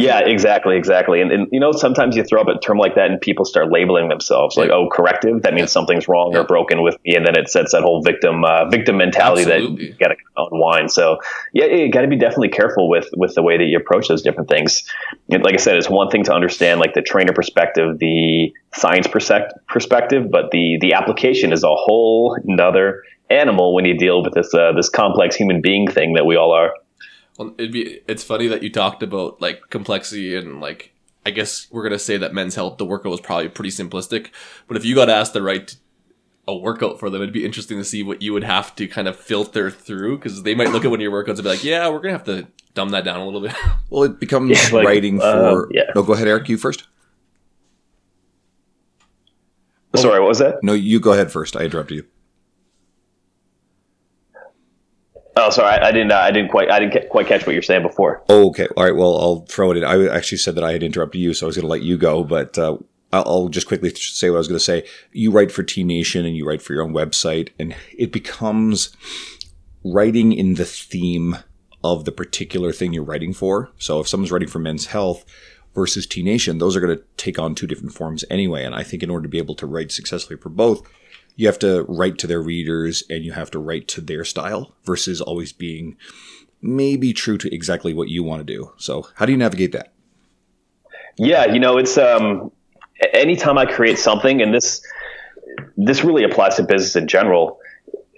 [0.00, 1.20] Yeah, exactly, exactly.
[1.20, 3.70] And, and you know, sometimes you throw up a term like that and people start
[3.70, 6.40] labeling themselves like, "Oh, corrective." That means something's wrong yeah.
[6.40, 9.76] or broken with me, and then it sets that whole victim uh, victim mentality Absolutely.
[9.76, 10.90] that you got to unwind.
[10.90, 11.18] So,
[11.52, 14.22] yeah, you got to be definitely careful with with the way that you approach those
[14.22, 14.84] different things.
[15.30, 19.06] And like I said, it's one thing to understand like the trainer perspective, the science
[19.08, 24.52] perspective, but the the application is a whole another animal when you deal with this
[24.54, 26.74] uh, this complex human being thing that we all are.
[27.42, 30.92] Well, it'd be it's funny that you talked about like complexity and like
[31.26, 34.30] I guess we're gonna say that men's health the workout was probably pretty simplistic,
[34.68, 35.76] but if you got asked to write
[36.46, 39.08] a workout for them, it'd be interesting to see what you would have to kind
[39.08, 41.64] of filter through because they might look at one of your workouts and be like,
[41.64, 43.54] "Yeah, we're gonna have to dumb that down a little bit."
[43.90, 45.68] Well, it becomes yeah, like, writing uh, for.
[45.70, 45.90] yeah.
[45.94, 46.48] No, go ahead, Eric.
[46.48, 46.84] You first.
[49.94, 50.62] Sorry, what was that?
[50.62, 51.56] No, you go ahead first.
[51.56, 52.06] I interrupted you.
[55.34, 56.12] Oh, sorry, I, I didn't.
[56.12, 56.70] Uh, I didn't quite.
[56.70, 58.22] I didn't quite catch what you're saying before.
[58.28, 58.68] Oh, okay.
[58.76, 58.94] All right.
[58.94, 59.84] Well, I'll throw it in.
[59.84, 61.96] I actually said that I had interrupted you, so I was going to let you
[61.96, 62.22] go.
[62.22, 62.76] But uh,
[63.12, 64.86] I'll just quickly say what I was going to say.
[65.12, 68.94] You write for T Nation and you write for your own website, and it becomes
[69.84, 71.38] writing in the theme
[71.82, 73.70] of the particular thing you're writing for.
[73.78, 75.24] So if someone's writing for Men's Health
[75.74, 78.64] versus T Nation, those are going to take on two different forms anyway.
[78.64, 80.86] And I think in order to be able to write successfully for both,
[81.36, 84.74] you have to write to their readers and you have to write to their style
[84.84, 85.96] versus always being
[86.60, 88.72] maybe true to exactly what you want to do.
[88.76, 89.92] So, how do you navigate that?
[91.18, 92.52] Yeah, you know, it's um
[93.12, 94.82] anytime I create something and this
[95.76, 97.58] this really applies to business in general.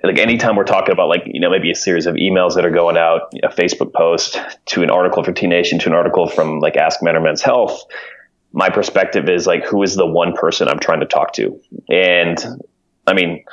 [0.02, 2.70] Like anytime we're talking about like, you know, maybe a series of emails that are
[2.70, 6.60] going out, a Facebook post to an article for T Nation to an article from
[6.60, 7.84] like Ask Men or Men's Health,
[8.52, 11.58] my perspective is like who is the one person I'm trying to talk to?
[11.88, 12.38] And
[13.06, 13.44] I mean,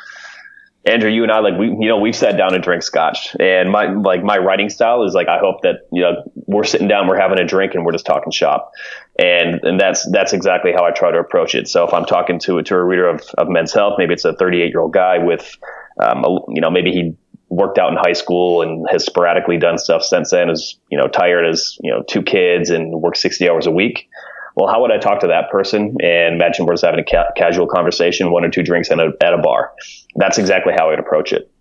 [0.84, 3.72] Andrew, you and I like we you know we've sat down and drink scotch, and
[3.72, 7.08] my like my writing style is like I hope that you know we're sitting down,
[7.08, 8.72] we're having a drink, and we're just talking shop,
[9.20, 11.68] and and that's that's exactly how I try to approach it.
[11.68, 14.34] So if I'm talking to to a reader of, of Men's Health, maybe it's a
[14.34, 15.56] 38 year old guy with,
[16.02, 17.16] um, a, you know, maybe he
[17.50, 21.08] worked out in high school and has sporadically done stuff since then, is you know
[21.08, 24.08] tired, as you know two kids and works 60 hours a week
[24.56, 25.98] well, how would I talk to that person?
[26.02, 29.12] And imagine we're just having a ca- casual conversation, one or two drinks at a,
[29.22, 29.72] at a bar.
[30.16, 31.52] That's exactly how I'd approach it.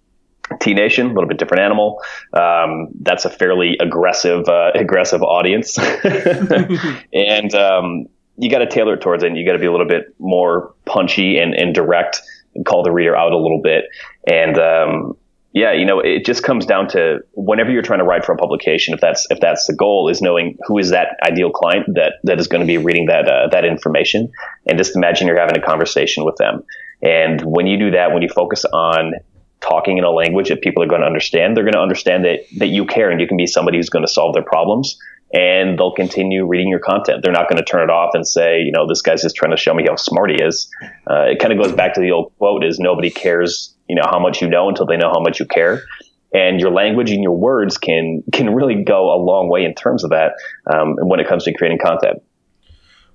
[0.60, 2.02] T Nation, a little bit different animal.
[2.32, 5.78] Um, that's a fairly aggressive, uh, aggressive audience,
[7.12, 9.28] and um, you got to tailor it towards it.
[9.28, 12.20] And you got to be a little bit more punchy and, and direct,
[12.54, 13.84] and call the reader out a little bit.
[14.26, 15.16] And um,
[15.52, 18.36] yeah, you know, it just comes down to whenever you're trying to write for a
[18.36, 22.14] publication, if that's if that's the goal, is knowing who is that ideal client that
[22.22, 24.30] that is going to be reading that uh, that information,
[24.66, 26.62] and just imagine you're having a conversation with them.
[27.02, 29.14] And when you do that, when you focus on
[29.60, 32.40] talking in a language that people are going to understand, they're going to understand that
[32.58, 34.98] that you care and you can be somebody who's going to solve their problems.
[35.32, 37.22] And they'll continue reading your content.
[37.22, 39.52] They're not going to turn it off and say, you know, this guy's just trying
[39.52, 40.68] to show me how smart he is.
[41.08, 44.08] Uh, it kind of goes back to the old quote: "Is nobody cares you know
[44.10, 45.82] how much you know until they know how much you care.
[46.32, 50.04] And your language and your words can can really go a long way in terms
[50.04, 50.34] of that
[50.72, 52.22] um, when it comes to creating content.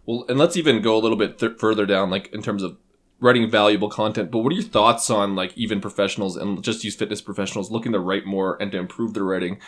[0.06, 2.78] Well and let's even go a little bit th- further down like in terms of
[3.22, 4.32] writing valuable content.
[4.32, 7.94] But what are your thoughts on like even professionals and just use fitness professionals looking
[7.94, 9.60] to write more and to improve their writing?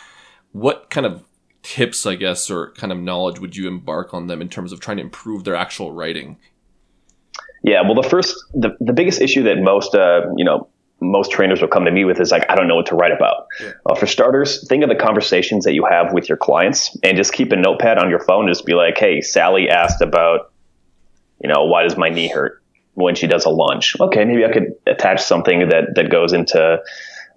[0.52, 1.24] What kind of
[1.62, 4.78] tips i guess or kind of knowledge would you embark on them in terms of
[4.78, 6.36] trying to improve their actual writing?
[7.64, 10.68] Yeah well the first the, the biggest issue that most uh, you know
[11.00, 13.12] most trainers will come to me with is like, I don't know what to write
[13.12, 13.46] about.
[13.60, 13.72] Yeah.
[13.86, 17.32] Uh, for starters, think of the conversations that you have with your clients and just
[17.32, 18.48] keep a notepad on your phone.
[18.48, 20.52] Just be like, hey, Sally asked about,
[21.42, 22.62] you know, why does my knee hurt
[22.94, 23.94] when she does a lunge?
[24.00, 26.78] Okay, maybe I could attach something that, that goes into,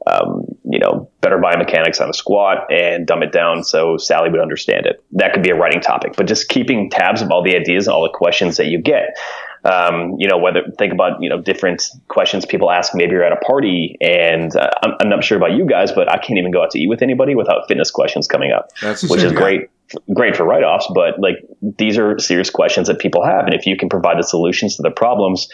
[0.08, 4.42] um, you know, better biomechanics on a squat and dumb it down so Sally would
[4.42, 5.04] understand it.
[5.12, 7.94] That could be a writing topic, but just keeping tabs of all the ideas and
[7.94, 9.16] all the questions that you get
[9.64, 12.96] um, you know, whether think about, you know, different questions people ask.
[12.96, 16.12] Maybe you're at a party and uh, I'm, I'm, not sure about you guys, but
[16.12, 19.04] I can't even go out to eat with anybody without fitness questions coming up, That's
[19.04, 19.70] which is great,
[20.14, 20.88] great for write-offs.
[20.94, 23.46] But like these are serious questions that people have.
[23.46, 25.48] And if you can provide the solutions to the problems,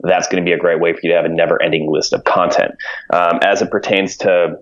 [0.00, 2.12] that's going to be a great way for you to have a never ending list
[2.12, 2.72] of content.
[3.12, 4.58] Um, as it pertains to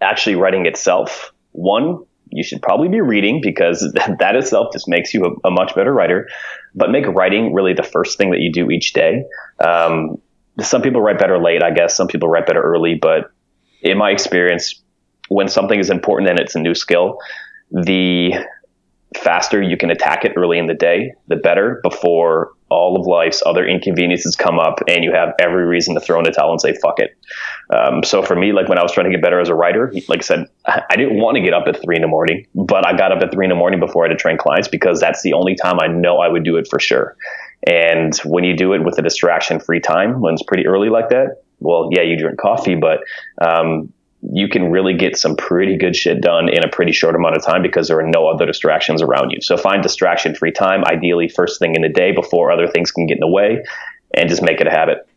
[0.00, 3.80] actually writing itself, one, you should probably be reading because
[4.18, 6.28] that itself just makes you a, a, much better writer.
[6.74, 9.24] But make writing really the first thing that you do each day.
[9.60, 10.20] Um,
[10.60, 11.96] some people write better late, I guess.
[11.96, 12.94] Some people write better early.
[12.94, 13.30] But
[13.82, 14.80] in my experience,
[15.28, 17.18] when something is important and it's a new skill,
[17.70, 18.34] the
[19.16, 23.42] faster you can attack it early in the day, the better before all of life's
[23.46, 26.60] other inconveniences come up and you have every reason to throw in the towel and
[26.60, 27.16] say, fuck it.
[27.70, 29.92] Um, so for me, like when I was trying to get better as a writer,
[30.08, 32.86] like I said, I didn't want to get up at three in the morning, but
[32.86, 35.00] I got up at three in the morning before I had to train clients because
[35.00, 37.16] that's the only time I know I would do it for sure.
[37.66, 41.08] And when you do it with a distraction free time, when it's pretty early like
[41.08, 43.00] that, well, yeah, you drink coffee, but
[43.44, 47.36] um, you can really get some pretty good shit done in a pretty short amount
[47.36, 49.40] of time because there are no other distractions around you.
[49.40, 53.06] So find distraction free time, ideally first thing in the day before other things can
[53.06, 53.64] get in the way,
[54.14, 55.08] and just make it a habit.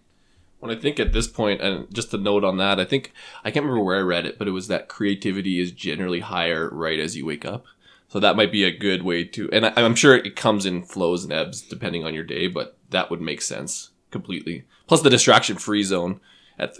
[0.59, 3.11] When I think at this point, and just a note on that, I think
[3.43, 6.69] I can't remember where I read it, but it was that creativity is generally higher
[6.69, 7.65] right as you wake up.
[8.09, 10.83] So that might be a good way to, and I, am sure it comes in
[10.83, 14.65] flows and ebbs depending on your day, but that would make sense completely.
[14.85, 16.19] Plus the distraction free zone
[16.59, 16.75] at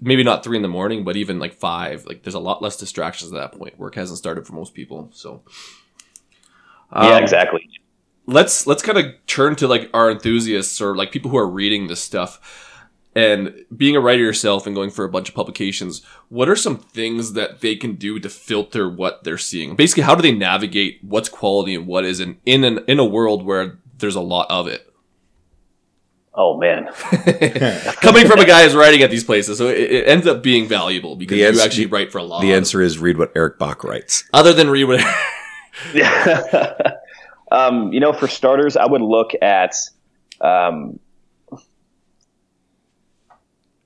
[0.00, 2.76] maybe not three in the morning, but even like five, like there's a lot less
[2.76, 3.78] distractions at that point.
[3.78, 5.42] Work hasn't started for most people, so
[6.92, 7.68] um, yeah, exactly.
[8.26, 11.88] Let's let's kind of turn to like our enthusiasts or like people who are reading
[11.88, 12.66] this stuff.
[13.12, 16.76] And being a writer yourself and going for a bunch of publications, what are some
[16.76, 19.74] things that they can do to filter what they're seeing?
[19.74, 23.44] Basically, how do they navigate what's quality and what isn't in an in a world
[23.44, 24.89] where there's a lot of it?
[26.32, 26.84] Oh man,
[27.96, 30.68] coming from a guy who's writing at these places, so it, it ends up being
[30.68, 32.40] valuable because you actually write for a lot.
[32.40, 34.22] The answer is read what Eric Bach writes.
[34.32, 35.00] Other than read what,
[35.92, 36.92] yeah,
[37.50, 39.74] um, you know, for starters, I would look at
[40.40, 41.00] um,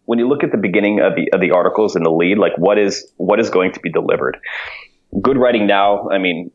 [0.04, 2.58] when you look at the beginning of the of the articles in the lead, like
[2.58, 4.36] what is what is going to be delivered.
[5.22, 6.10] Good writing now.
[6.10, 6.50] I mean,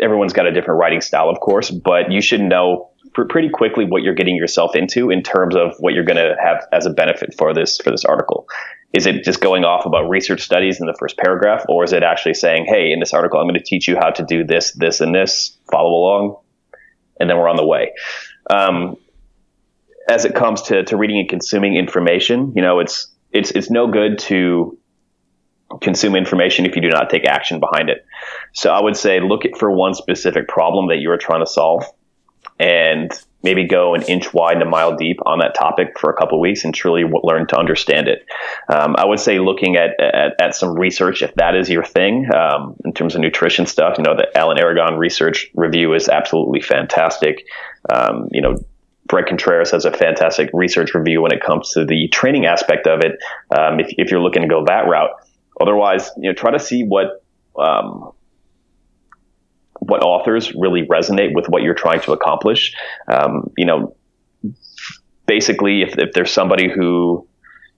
[0.00, 3.84] everyone's got a different writing style, of course, but you should know pr- pretty quickly
[3.84, 6.90] what you're getting yourself into in terms of what you're going to have as a
[6.90, 8.46] benefit for this for this article.
[8.92, 12.02] Is it just going off about research studies in the first paragraph, or is it
[12.02, 14.72] actually saying, "Hey, in this article, I'm going to teach you how to do this,
[14.72, 15.56] this, and this.
[15.70, 16.36] Follow along,"
[17.18, 17.92] and then we're on the way.
[18.48, 18.96] Um,
[20.08, 23.90] as it comes to, to reading and consuming information, you know, it's it's it's no
[23.90, 24.78] good to
[25.80, 28.04] consume information if you do not take action behind it.
[28.54, 31.84] So I would say look for one specific problem that you are trying to solve
[32.58, 33.10] and
[33.42, 36.40] maybe go an inch wide and a mile deep on that topic for a couple
[36.40, 38.26] weeks and truly learn to understand it.
[38.68, 42.26] Um, I would say looking at, at, at, some research, if that is your thing,
[42.34, 46.60] um, in terms of nutrition stuff, you know, the Alan Aragon research review is absolutely
[46.60, 47.46] fantastic.
[47.88, 48.56] Um, you know,
[49.06, 53.00] Bret Contreras has a fantastic research review when it comes to the training aspect of
[53.00, 53.12] it.
[53.56, 55.10] Um, if, if you're looking to go that route,
[55.60, 57.22] otherwise, you know, try to see what,
[57.56, 58.10] um,
[59.88, 62.74] what authors really resonate with what you're trying to accomplish.
[63.08, 63.96] Um, you know,
[65.26, 67.26] basically, if, if there's somebody who,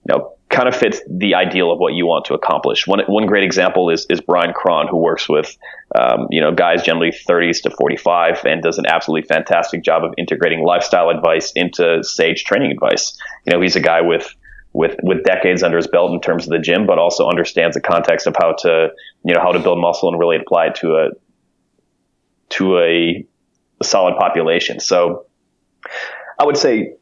[0.07, 2.87] you know, kind of fits the ideal of what you want to accomplish.
[2.87, 5.55] One, one great example is, is Bryan Krahn, who works with,
[5.95, 10.13] um, you know, guys generally 30s to 45 and does an absolutely fantastic job of
[10.17, 13.15] integrating lifestyle advice into sage training advice.
[13.45, 14.33] You know, he's a guy with,
[14.73, 17.81] with, with decades under his belt in terms of the gym, but also understands the
[17.81, 18.89] context of how to,
[19.23, 21.09] you know, how to build muscle and really apply it to a,
[22.49, 23.25] to a,
[23.81, 24.79] a solid population.
[24.79, 25.25] So
[26.39, 26.95] I would say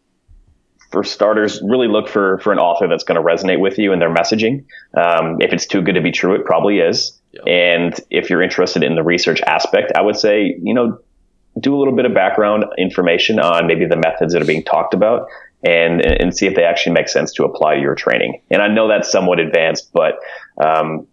[0.92, 4.02] for starters, really look for for an author that's going to resonate with you and
[4.02, 4.66] their messaging.
[4.96, 7.20] Um, if it's too good to be true, it probably is.
[7.34, 7.44] Yep.
[7.48, 11.00] And if you're interested in the research aspect, I would say you know
[11.60, 14.94] do a little bit of background information on maybe the methods that are being talked
[14.94, 15.28] about.
[15.66, 18.44] And, and see if they actually make sense to apply to your training.
[18.52, 20.20] And I know that's somewhat advanced, but
[20.64, 21.08] um,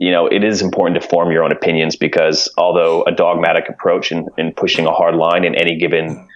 [0.00, 4.10] you know, it is important to form your own opinions because although a dogmatic approach
[4.10, 6.26] in, in pushing a hard line in any given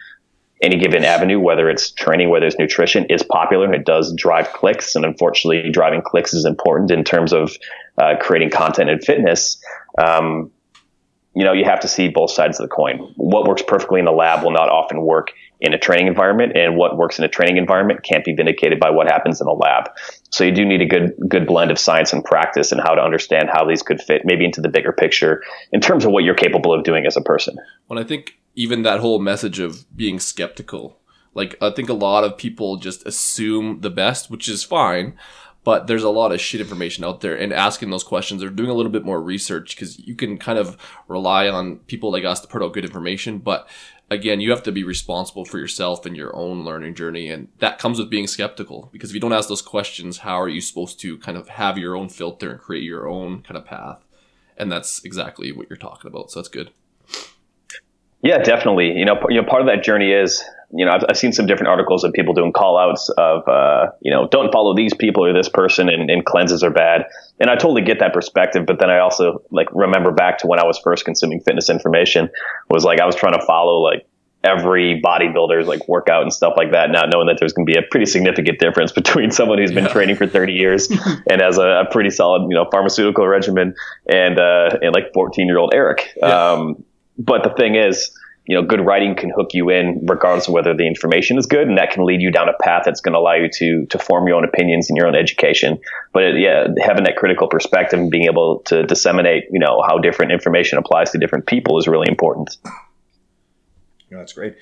[0.62, 4.53] any given avenue, whether it's training, whether it's nutrition, is popular and it does drive
[4.53, 4.94] clicks.
[4.94, 7.57] And unfortunately, driving clicks is important in terms of
[7.98, 9.59] uh, creating content and fitness.
[9.98, 10.53] Um,
[11.35, 12.98] you know, you have to see both sides of the coin.
[13.16, 16.77] What works perfectly in the lab will not often work in a training environment, and
[16.77, 19.90] what works in a training environment can't be vindicated by what happens in a lab.
[20.31, 23.03] So you do need a good good blend of science and practice and how to
[23.03, 26.35] understand how these could fit maybe into the bigger picture in terms of what you're
[26.35, 27.57] capable of doing as a person.
[27.87, 30.99] When I think even that whole message of being skeptical,
[31.35, 35.17] like I think a lot of people just assume the best, which is fine,
[35.64, 38.70] but there's a lot of shit information out there and asking those questions or doing
[38.70, 40.77] a little bit more research because you can kind of
[41.09, 43.68] rely on people like us to put out good information but
[44.11, 47.79] again you have to be responsible for yourself and your own learning journey and that
[47.79, 51.00] comes with being skeptical because if you don't ask those questions how are you supposed
[51.00, 54.05] to kind of have your own filter and create your own kind of path
[54.57, 56.70] and that's exactly what you're talking about so that's good
[58.24, 58.87] yeah, definitely.
[58.96, 60.42] You know, you know, part of that journey is,
[60.76, 63.87] you know, I've, I've seen some different articles of people doing call outs of, uh,
[64.00, 67.06] you know, don't follow these people or this person and, and cleanses are bad.
[67.38, 68.66] And I totally get that perspective.
[68.66, 72.28] But then I also like remember back to when I was first consuming fitness information
[72.68, 74.06] was like, I was trying to follow like
[74.42, 77.78] every bodybuilder's like workout and stuff like that, not knowing that there's going to be
[77.78, 79.92] a pretty significant difference between someone who's been yeah.
[79.92, 80.90] training for 30 years
[81.30, 83.74] and has a, a, pretty solid, you know, pharmaceutical regimen
[84.06, 86.12] and, uh, and like 14 year old Eric.
[86.16, 86.52] Yeah.
[86.52, 86.84] Um,
[87.16, 88.10] but the thing is,
[88.46, 91.66] you know, good writing can hook you in regardless of whether the information is good,
[91.66, 93.98] and that can lead you down a path that's going to allow you to to
[93.98, 95.78] form your own opinions and your own education.
[96.12, 99.98] But it, yeah, having that critical perspective and being able to disseminate, you know, how
[99.98, 102.57] different information applies to different people is really important.
[104.11, 104.57] Yeah, that's great.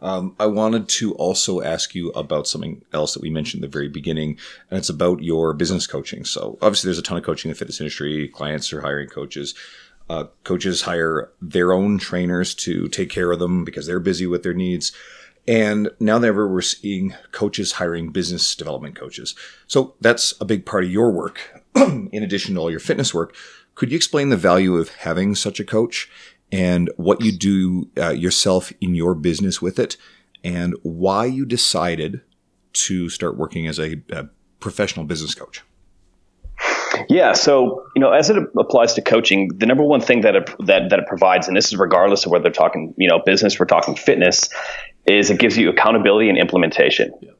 [0.00, 3.72] Um, I wanted to also ask you about something else that we mentioned at the
[3.72, 4.38] very beginning,
[4.70, 6.24] and it's about your business coaching.
[6.24, 8.28] So obviously, there's a ton of coaching in the fitness industry.
[8.28, 9.54] Clients are hiring coaches.
[10.08, 14.42] Uh, coaches hire their own trainers to take care of them because they're busy with
[14.42, 14.92] their needs.
[15.46, 19.34] And now that we're seeing coaches hiring business development coaches.
[19.66, 23.34] So that's a big part of your work, in addition to all your fitness work.
[23.74, 26.10] Could you explain the value of having such a coach
[26.52, 29.96] and what you do uh, yourself in your business with it
[30.42, 32.20] and why you decided
[32.74, 34.28] to start working as a, a
[34.60, 35.62] professional business coach?
[37.08, 40.50] Yeah, so you know, as it applies to coaching, the number one thing that it,
[40.66, 43.58] that that it provides, and this is regardless of whether they're talking you know business,
[43.58, 44.48] we're talking fitness,
[45.06, 47.12] is it gives you accountability and implementation.
[47.20, 47.30] Yeah.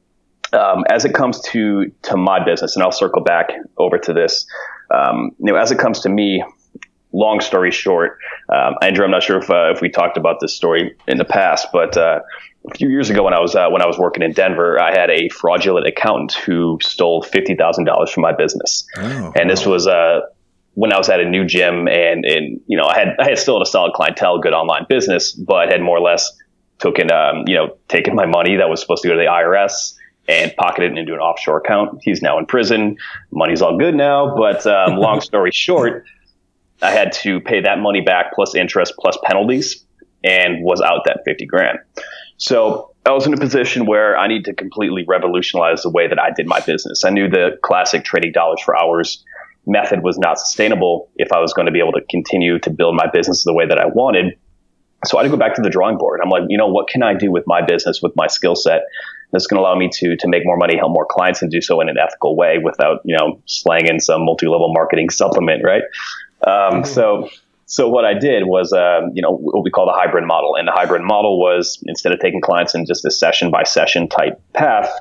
[0.53, 4.45] Um, as it comes to to my business, and I'll circle back over to this.
[4.93, 6.43] Um, you know, as it comes to me,
[7.11, 8.19] long story short,
[8.53, 11.25] um, Andrew, I'm not sure if uh, if we talked about this story in the
[11.25, 12.19] past, but uh,
[12.71, 14.91] a few years ago when I was uh, when I was working in Denver, I
[14.91, 19.65] had a fraudulent accountant who stole fifty thousand dollars from my business, oh, and this
[19.65, 20.21] was uh,
[20.73, 23.37] when I was at a new gym, and and you know I had I had
[23.37, 26.31] still had a solid clientele, good online business, but had more or less
[26.79, 29.95] taken um, you know taken my money that was supposed to go to the IRS
[30.27, 31.99] and pocketed it into an offshore account.
[32.01, 32.97] He's now in prison.
[33.31, 36.05] Money's all good now, but um, long story short,
[36.81, 39.83] I had to pay that money back plus interest plus penalties,
[40.23, 41.79] and was out that fifty grand.
[42.37, 46.19] So I was in a position where I need to completely revolutionize the way that
[46.19, 47.03] I did my business.
[47.05, 49.23] I knew the classic trading dollars for hours
[49.67, 52.95] method was not sustainable if I was going to be able to continue to build
[52.95, 54.37] my business the way that I wanted.
[55.05, 56.19] So I had to go back to the drawing board.
[56.23, 58.83] I'm like, you know, what can I do with my business, with my skill set
[59.31, 61.61] that's going to allow me to to make more money, help more clients, and do
[61.61, 65.83] so in an ethical way without, you know, slanging some multi-level marketing supplement, right?
[66.45, 66.83] Um, mm-hmm.
[66.85, 67.29] So
[67.65, 70.67] so what I did was, um, you know, what we call the hybrid model, and
[70.67, 74.39] the hybrid model was instead of taking clients in just a session by session type
[74.53, 74.91] path,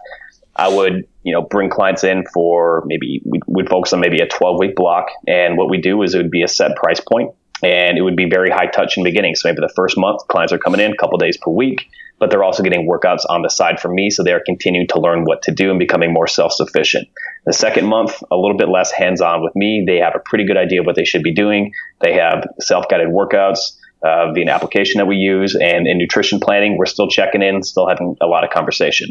[0.57, 4.27] I would, you know, bring clients in for maybe we'd, we'd focus on maybe a
[4.27, 7.33] 12 week block, and what we do is it would be a set price point,
[7.63, 9.35] and it would be very high touch in the beginning.
[9.35, 11.87] So maybe the first month, clients are coming in a couple days per week
[12.19, 14.11] but they're also getting workouts on the side from me.
[14.11, 17.09] So they're continuing to learn what to do and becoming more self sufficient.
[17.47, 19.85] The second month, a little bit less hands on with me.
[19.87, 21.73] They have a pretty good idea of what they should be doing.
[22.01, 23.77] They have self guided workouts.
[24.03, 27.63] Uh, via an application that we use and in nutrition planning, we're still checking in,
[27.63, 29.09] still having a lot of conversation.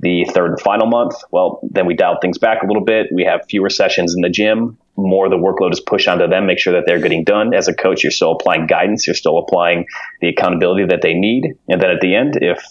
[0.00, 3.06] The third and final month, well, then we dial things back a little bit.
[3.12, 4.76] We have fewer sessions in the gym.
[4.96, 7.54] More the workload is pushed onto them, make sure that they're getting done.
[7.54, 9.06] As a coach, you're still applying guidance.
[9.06, 9.86] You're still applying
[10.20, 11.56] the accountability that they need.
[11.68, 12.62] And then at the end, if,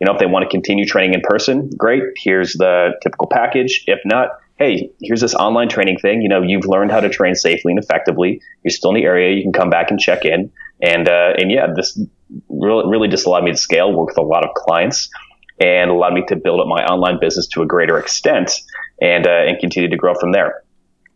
[0.00, 2.02] you know, if they want to continue training in person, great.
[2.16, 3.84] Here's the typical package.
[3.86, 6.22] If not, hey, here's this online training thing.
[6.22, 8.42] You know, you've learned how to train safely and effectively.
[8.62, 9.34] You're still in the area.
[9.34, 10.50] You can come back and check in.
[10.82, 11.98] And, uh, and yeah, this
[12.48, 15.10] really, really just allowed me to scale, work with a lot of clients
[15.60, 18.52] and allowed me to build up my online business to a greater extent
[19.00, 20.62] and, uh, and continue to grow from there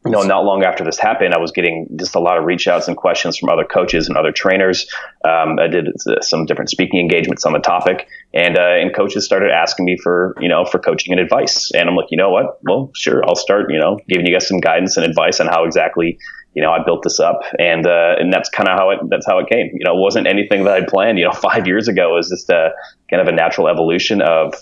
[0.04, 2.68] you know, not long after this happened, I was getting just a lot of reach
[2.68, 4.87] outs and questions from other coaches and other trainers.
[5.24, 5.88] Um, I did
[6.20, 10.35] some different speaking engagements on the topic, and uh, and coaches started asking me for
[10.40, 11.70] you know for coaching and advice.
[11.72, 12.59] And I'm like, you know what?
[12.62, 15.64] Well, sure, I'll start you know giving you guys some guidance and advice on how
[15.64, 16.18] exactly
[16.54, 19.26] you know I built this up, and uh, and that's kind of how it that's
[19.26, 19.70] how it came.
[19.72, 21.18] You know, it wasn't anything that I'd planned.
[21.18, 22.70] You know, five years ago it was just a
[23.10, 24.54] kind of a natural evolution of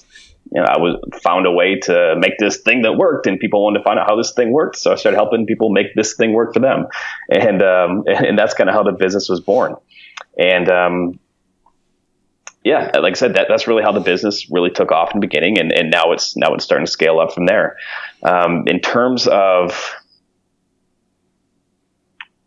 [0.54, 3.64] you know, I was found a way to make this thing that worked, and people
[3.64, 4.76] wanted to find out how this thing worked.
[4.76, 6.86] So I started helping people make this thing work for them,
[7.30, 9.76] and um, and that's kind of how the business was born.
[10.38, 11.18] And um,
[12.64, 15.26] yeah, like I said, that that's really how the business really took off in the
[15.26, 17.76] beginning, and, and now it's now it's starting to scale up from there.
[18.22, 19.94] Um, in terms of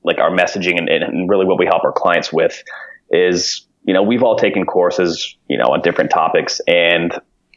[0.06, 2.64] like our messaging and, and really what we help our clients with
[3.10, 7.14] is, you know, we've all taken courses, you know, on different topics, and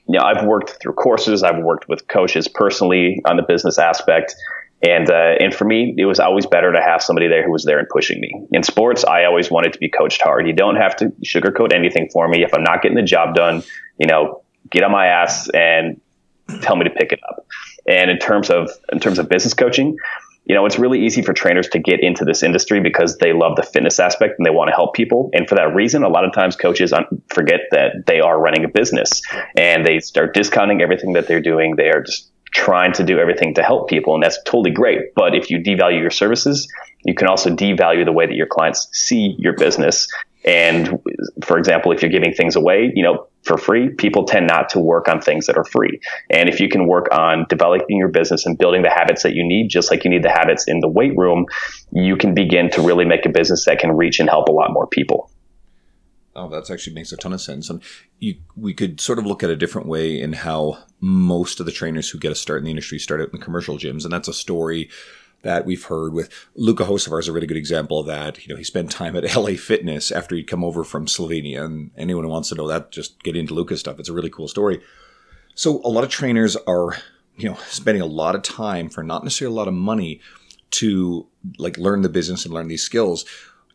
[0.06, 4.34] you know, I've worked through courses, I've worked with coaches personally on the business aspect,
[4.82, 7.64] and uh, and for me, it was always better to have somebody there who was
[7.64, 8.30] there and pushing me.
[8.52, 10.46] In sports, I always wanted to be coached hard.
[10.46, 12.42] You don't have to sugarcoat anything for me.
[12.42, 13.62] If I'm not getting the job done,
[13.98, 16.00] you know, get on my ass and
[16.62, 17.44] tell me to pick it up.
[17.86, 19.96] And in terms of in terms of business coaching,
[20.48, 23.54] you know, it's really easy for trainers to get into this industry because they love
[23.56, 25.28] the fitness aspect and they want to help people.
[25.34, 26.92] And for that reason, a lot of times coaches
[27.28, 29.20] forget that they are running a business
[29.56, 31.76] and they start discounting everything that they're doing.
[31.76, 35.14] They are just trying to do everything to help people, and that's totally great.
[35.14, 36.66] But if you devalue your services,
[37.04, 40.08] you can also devalue the way that your clients see your business.
[40.48, 40.98] And
[41.44, 44.80] for example, if you're giving things away, you know, for free, people tend not to
[44.80, 46.00] work on things that are free.
[46.30, 49.46] And if you can work on developing your business and building the habits that you
[49.46, 51.44] need, just like you need the habits in the weight room,
[51.92, 54.72] you can begin to really make a business that can reach and help a lot
[54.72, 55.30] more people.
[56.34, 57.68] Oh, that actually makes a ton of sense.
[57.68, 57.82] And
[58.18, 61.72] you, we could sort of look at a different way in how most of the
[61.72, 64.04] trainers who get a start in the industry start out in commercial gyms.
[64.04, 64.88] And that's a story
[65.42, 68.44] that we've heard with Luka Hocevar is a really good example of that.
[68.46, 71.64] You know, he spent time at LA Fitness after he'd come over from Slovenia.
[71.64, 73.98] And anyone who wants to know that, just get into Luka stuff.
[73.98, 74.80] It's a really cool story.
[75.54, 76.96] So a lot of trainers are,
[77.36, 80.20] you know, spending a lot of time for not necessarily a lot of money
[80.70, 81.26] to
[81.58, 83.24] like learn the business and learn these skills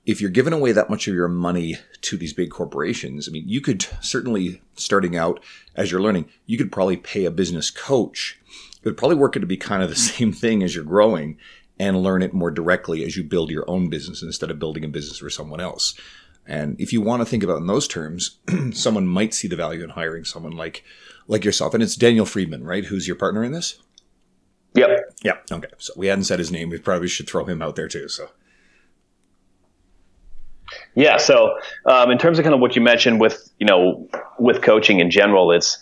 [0.06, 3.48] if you're giving away that much of your money to these big corporations, I mean,
[3.48, 5.42] you could certainly, starting out
[5.76, 8.40] as you're learning, you could probably pay a business coach.
[8.84, 11.38] It probably work out to be kind of the same thing as you're growing
[11.80, 14.88] and learn it more directly as you build your own business instead of building a
[14.88, 15.96] business for someone else.
[16.46, 18.38] And if you want to think about in those terms,
[18.74, 20.84] someone might see the value in hiring someone like
[21.28, 21.74] like yourself.
[21.74, 22.84] And it's Daniel Friedman, right?
[22.84, 23.82] Who's your partner in this?
[24.76, 25.16] Yep.
[25.24, 25.46] Yep.
[25.52, 25.70] Okay.
[25.78, 26.70] So we hadn't said his name.
[26.70, 28.10] We probably should throw him out there too.
[28.10, 28.30] So
[30.96, 31.18] yeah.
[31.18, 34.08] So, um, in terms of kind of what you mentioned with, you know,
[34.40, 35.78] with coaching in general, it's,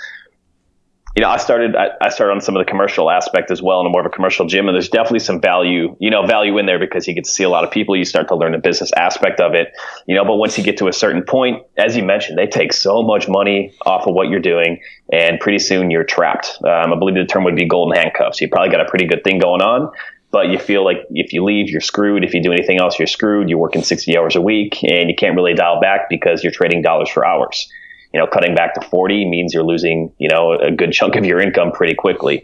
[1.15, 3.81] you know, I started, I, I, started on some of the commercial aspect as well
[3.81, 4.67] in a more of a commercial gym.
[4.67, 7.43] And there's definitely some value, you know, value in there because you get to see
[7.43, 7.97] a lot of people.
[7.97, 9.73] You start to learn the business aspect of it,
[10.07, 12.71] you know, but once you get to a certain point, as you mentioned, they take
[12.71, 14.79] so much money off of what you're doing
[15.11, 16.57] and pretty soon you're trapped.
[16.63, 18.39] Um, I believe the term would be golden handcuffs.
[18.39, 19.91] You probably got a pretty good thing going on,
[20.31, 22.23] but you feel like if you leave, you're screwed.
[22.23, 23.49] If you do anything else, you're screwed.
[23.49, 26.81] You're working 60 hours a week and you can't really dial back because you're trading
[26.81, 27.69] dollars for hours.
[28.13, 31.25] You know, cutting back to 40 means you're losing, you know, a good chunk of
[31.25, 32.43] your income pretty quickly.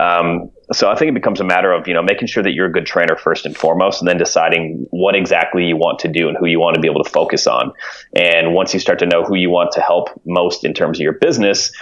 [0.00, 2.66] Um, so I think it becomes a matter of, you know, making sure that you're
[2.66, 6.28] a good trainer first and foremost, and then deciding what exactly you want to do
[6.28, 7.72] and who you want to be able to focus on.
[8.14, 11.02] And once you start to know who you want to help most in terms of
[11.02, 11.72] your business,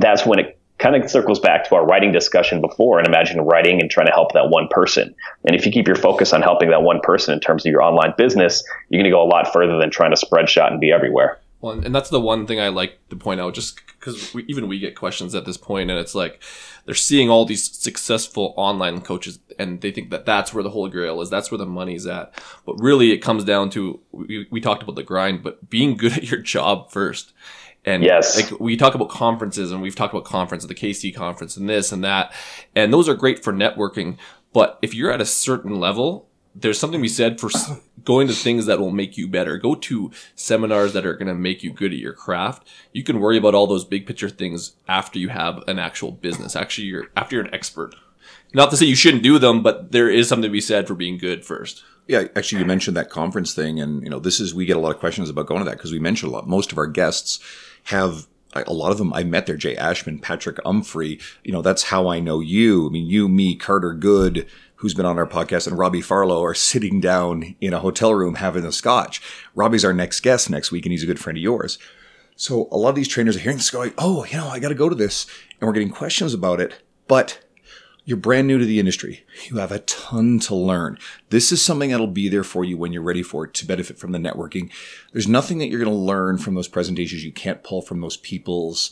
[0.00, 3.80] that's when it kind of circles back to our writing discussion before and imagine writing
[3.80, 5.14] and trying to help that one person.
[5.44, 7.82] And if you keep your focus on helping that one person in terms of your
[7.82, 10.80] online business, you're going to go a lot further than trying to spread shot and
[10.80, 11.38] be everywhere.
[11.64, 14.78] Well, and that's the one thing I like to point out, just because even we
[14.78, 16.42] get questions at this point, and it's like
[16.84, 20.90] they're seeing all these successful online coaches, and they think that that's where the holy
[20.90, 22.38] grail is, that's where the money's at.
[22.66, 26.12] But really, it comes down to we, we talked about the grind, but being good
[26.12, 27.32] at your job first.
[27.86, 28.36] And yes.
[28.36, 31.92] like we talk about conferences and we've talked about conference, the KC conference and this
[31.92, 32.30] and that.
[32.74, 34.18] And those are great for networking.
[34.52, 37.50] But if you're at a certain level, there's something we said for
[38.04, 39.58] going to things that will make you better.
[39.58, 42.66] Go to seminars that are going to make you good at your craft.
[42.92, 46.54] You can worry about all those big picture things after you have an actual business.
[46.54, 47.94] Actually, you're after you're an expert.
[48.52, 50.94] Not to say you shouldn't do them, but there is something to be said for
[50.94, 51.82] being good first.
[52.06, 54.80] Yeah, actually, you mentioned that conference thing, and you know, this is we get a
[54.80, 56.46] lot of questions about going to that because we mentioned a lot.
[56.46, 57.40] Most of our guests
[57.84, 61.20] have a lot of them I met there, Jay Ashman, Patrick Umphrey.
[61.42, 62.86] You know, that's how I know you.
[62.86, 64.46] I mean, you, me, Carter Good,
[64.76, 68.36] who's been on our podcast, and Robbie Farlow are sitting down in a hotel room
[68.36, 69.22] having a scotch.
[69.54, 71.78] Robbie's our next guest next week, and he's a good friend of yours.
[72.36, 74.70] So a lot of these trainers are hearing this going, oh, you know, I got
[74.70, 75.26] to go to this.
[75.60, 76.74] And we're getting questions about it.
[77.06, 77.38] But
[78.04, 79.24] you're brand new to the industry.
[79.44, 80.98] You have a ton to learn.
[81.30, 83.98] This is something that'll be there for you when you're ready for it to benefit
[83.98, 84.70] from the networking.
[85.12, 88.18] There's nothing that you're going to learn from those presentations you can't pull from those
[88.18, 88.90] people's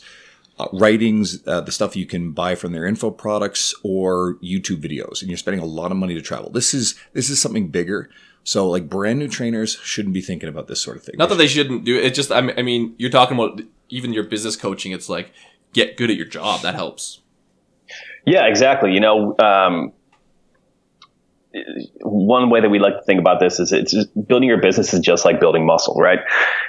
[0.59, 5.21] uh, writings, uh, the stuff you can buy from their info products or YouTube videos.
[5.21, 6.49] And you're spending a lot of money to travel.
[6.51, 8.09] This is, this is something bigger.
[8.43, 11.15] So like brand new trainers shouldn't be thinking about this sort of thing.
[11.17, 12.05] Not that they shouldn't do it.
[12.05, 14.91] It's just, I mean, you're talking about even your business coaching.
[14.91, 15.31] It's like,
[15.71, 16.61] get good at your job.
[16.61, 17.21] That helps.
[18.25, 18.93] Yeah, exactly.
[18.93, 19.93] You know, um,
[22.01, 23.93] one way that we like to think about this is it's
[24.27, 26.19] building your business is just like building muscle, right?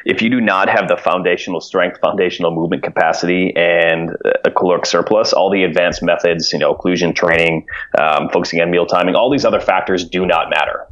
[0.04, 4.10] If you do not have the foundational strength, foundational movement capacity, and
[4.44, 7.66] a caloric surplus, all the advanced methods, you know, occlusion training,
[7.98, 10.86] um, focusing on meal timing, all these other factors do not matter.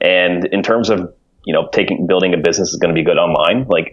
[0.00, 1.12] And in terms of
[1.48, 3.66] you know, taking building a business is going to be good online.
[3.68, 3.92] Like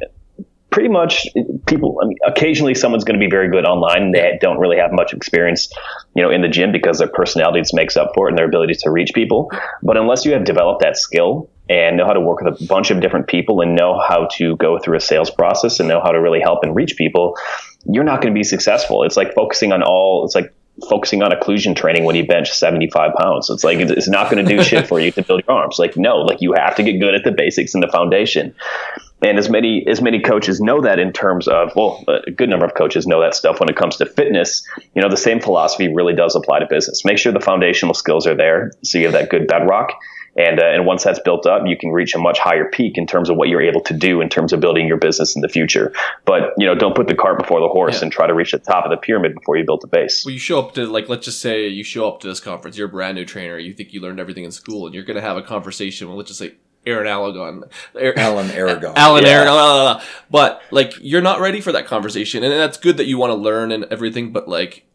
[0.76, 1.26] pretty much
[1.68, 4.76] people I mean, occasionally someone's going to be very good online and they don't really
[4.76, 5.70] have much experience
[6.18, 8.46] you know in the gym because their personality just makes up for it and their
[8.46, 9.50] ability to reach people
[9.82, 12.92] but unless you have developed that skill and know how to work with a bunch
[12.92, 16.12] of different people and know how to go through a sales process and know how
[16.12, 17.38] to really help and reach people
[17.86, 20.54] you're not going to be successful it's like focusing on all it's like
[20.90, 23.50] focusing on occlusion training when you bench 75 pounds.
[23.50, 25.80] It's like, it's not going to do shit for you to build your arms.
[25.80, 28.54] Like, no, like you have to get good at the basics and the foundation.
[29.26, 32.64] And as many as many coaches know that in terms of well, a good number
[32.64, 34.64] of coaches know that stuff when it comes to fitness.
[34.94, 37.04] You know, the same philosophy really does apply to business.
[37.04, 39.94] Make sure the foundational skills are there, so you have that good bedrock.
[40.38, 43.08] And uh, and once that's built up, you can reach a much higher peak in
[43.08, 45.50] terms of what you're able to do in terms of building your business in the
[45.50, 45.92] future.
[46.26, 48.04] But you know, don't put the cart before the horse yeah.
[48.04, 50.24] and try to reach the top of the pyramid before you build the base.
[50.24, 52.78] Well, you show up to like let's just say you show up to this conference.
[52.78, 53.58] You're a brand new trainer.
[53.58, 56.10] You think you learned everything in school, and you're going to have a conversation.
[56.10, 56.54] Well, let's just say
[56.86, 57.70] Aaron Alagon.
[58.18, 58.94] Alan Aragon.
[58.98, 59.30] Alan yeah.
[59.30, 60.02] Aragon.
[60.30, 62.44] But like you're not ready for that conversation.
[62.44, 64.86] And that's good that you want to learn and everything, but like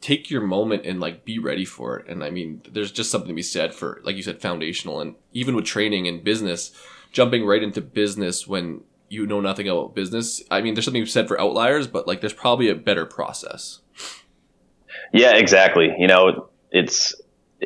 [0.00, 2.08] take your moment and like be ready for it.
[2.08, 5.14] And I mean, there's just something to be said for like you said, foundational and
[5.32, 6.72] even with training and business,
[7.12, 10.42] jumping right into business when you know nothing about business.
[10.50, 13.80] I mean, there's something said for outliers, but like there's probably a better process.
[15.12, 15.94] Yeah, exactly.
[15.98, 17.14] You know, it's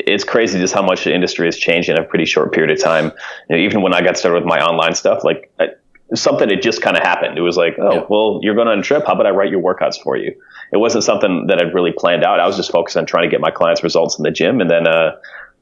[0.06, 2.82] it's crazy just how much the industry has changed in a pretty short period of
[2.82, 3.12] time.
[3.48, 5.68] You know, even when I got started with my online stuff, like I,
[6.14, 7.36] something had just kind of happened.
[7.38, 8.04] It was like, oh, yeah.
[8.08, 9.04] well, you're going on a trip.
[9.06, 10.34] How about I write your workouts for you?
[10.72, 12.40] It wasn't something that I'd really planned out.
[12.40, 14.60] I was just focused on trying to get my clients results in the gym.
[14.60, 15.16] And then, uh,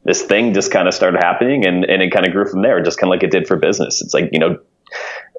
[0.05, 2.80] this thing just kind of started happening and, and it kind of grew from there,
[2.80, 4.01] just kind of like it did for business.
[4.01, 4.59] It's like, you know,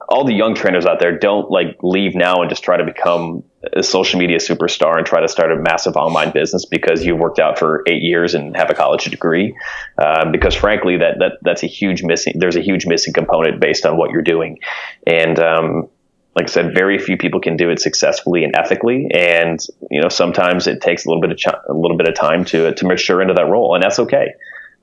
[0.10, 3.44] all the young trainers out there don't like leave now and just try to become
[3.74, 7.40] a social media superstar and try to start a massive online business because you've worked
[7.40, 9.56] out for eight years and have a college degree.
[9.98, 12.34] Uh, because frankly, that, that that's a huge missing.
[12.38, 14.60] There's a huge missing component based on what you're doing,
[15.06, 15.90] and um,
[16.36, 19.10] like I said, very few people can do it successfully and ethically.
[19.14, 19.60] And
[19.90, 22.46] you know, sometimes it takes a little bit of ch- a little bit of time
[22.46, 24.34] to to mature into that role, and that's okay.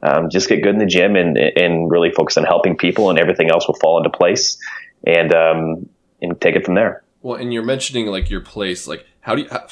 [0.03, 3.19] Um, just get good in the gym and and really focus on helping people, and
[3.19, 4.59] everything else will fall into place.
[5.07, 5.89] And um,
[6.25, 7.04] and take it from there.
[7.25, 9.49] Well, and you're mentioning like your place, like how do you?
[9.51, 9.67] How,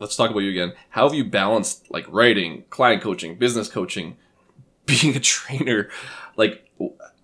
[0.00, 0.72] let's talk about you again.
[0.90, 4.16] How have you balanced like writing, client coaching, business coaching,
[4.86, 5.90] being a trainer?
[6.36, 6.68] Like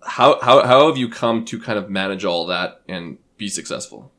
[0.01, 4.13] how how how have you come to kind of manage all that and be successful?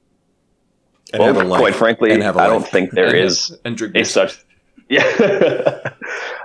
[1.15, 4.45] And well, quite frankly, I don't think there and, is and a such
[4.91, 5.95] yeah.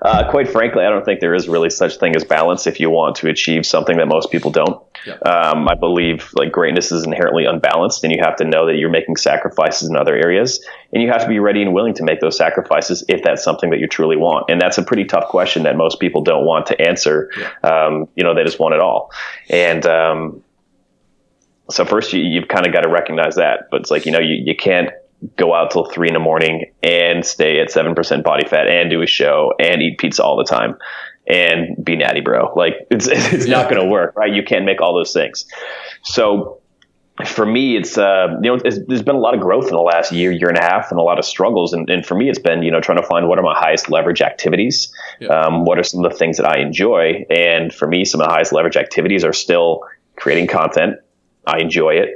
[0.02, 2.90] Uh, quite frankly, I don't think there is really such thing as balance if you
[2.90, 4.82] want to achieve something that most people don't.
[5.06, 5.14] Yeah.
[5.18, 8.90] Um, I believe like greatness is inherently unbalanced, and you have to know that you're
[8.90, 12.20] making sacrifices in other areas, and you have to be ready and willing to make
[12.20, 14.50] those sacrifices if that's something that you truly want.
[14.50, 17.30] And that's a pretty tough question that most people don't want to answer.
[17.38, 17.52] Yeah.
[17.64, 19.12] Um, you know, they just want it all.
[19.50, 20.44] And um,
[21.70, 23.68] so first, you, you've kind of got to recognize that.
[23.70, 24.90] But it's like you know, you, you can't
[25.36, 29.02] go out till three in the morning and stay at 7% body fat and do
[29.02, 30.78] a show and eat pizza all the time
[31.28, 32.54] and be natty bro.
[32.56, 34.34] Like it's, it's not going to work, right?
[34.34, 35.46] You can't make all those things.
[36.04, 36.60] So
[37.26, 39.82] for me, it's, uh, you know, it's, there's been a lot of growth in the
[39.82, 41.74] last year, year and a half and a lot of struggles.
[41.74, 43.90] And, and for me, it's been, you know, trying to find what are my highest
[43.90, 44.92] leverage activities?
[45.20, 45.28] Yeah.
[45.28, 47.26] Um, what are some of the things that I enjoy?
[47.30, 49.82] And for me, some of the highest leverage activities are still
[50.16, 50.96] creating content.
[51.46, 52.10] I enjoy it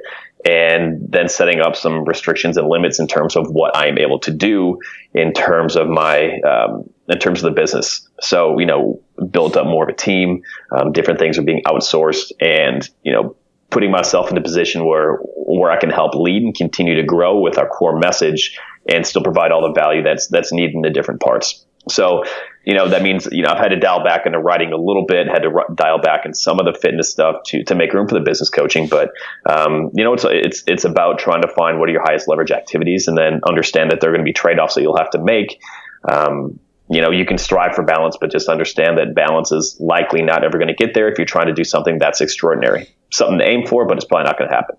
[0.45, 4.19] and then setting up some restrictions and limits in terms of what I am able
[4.19, 4.79] to do
[5.13, 8.07] in terms of my um, in terms of the business.
[8.21, 10.43] So you know, built up more of a team.
[10.71, 13.35] Um, different things are being outsourced, and you know,
[13.71, 17.39] putting myself in a position where where I can help lead and continue to grow
[17.39, 20.91] with our core message, and still provide all the value that's that's needed in the
[20.91, 21.65] different parts.
[21.89, 22.23] So
[22.65, 25.05] you know, that means, you know, I've had to dial back into writing a little
[25.05, 27.93] bit, had to r- dial back in some of the fitness stuff to, to make
[27.93, 28.87] room for the business coaching.
[28.87, 29.11] But,
[29.47, 32.51] um, you know, it's, it's, it's about trying to find what are your highest leverage
[32.51, 35.11] activities and then understand that there are going to be trade offs that you'll have
[35.11, 35.61] to make.
[36.09, 36.59] Um,
[36.89, 40.43] you know, you can strive for balance, but just understand that balance is likely not
[40.43, 42.89] ever going to get there if you're trying to do something that's extraordinary.
[43.11, 44.75] Something to aim for, but it's probably not going to happen.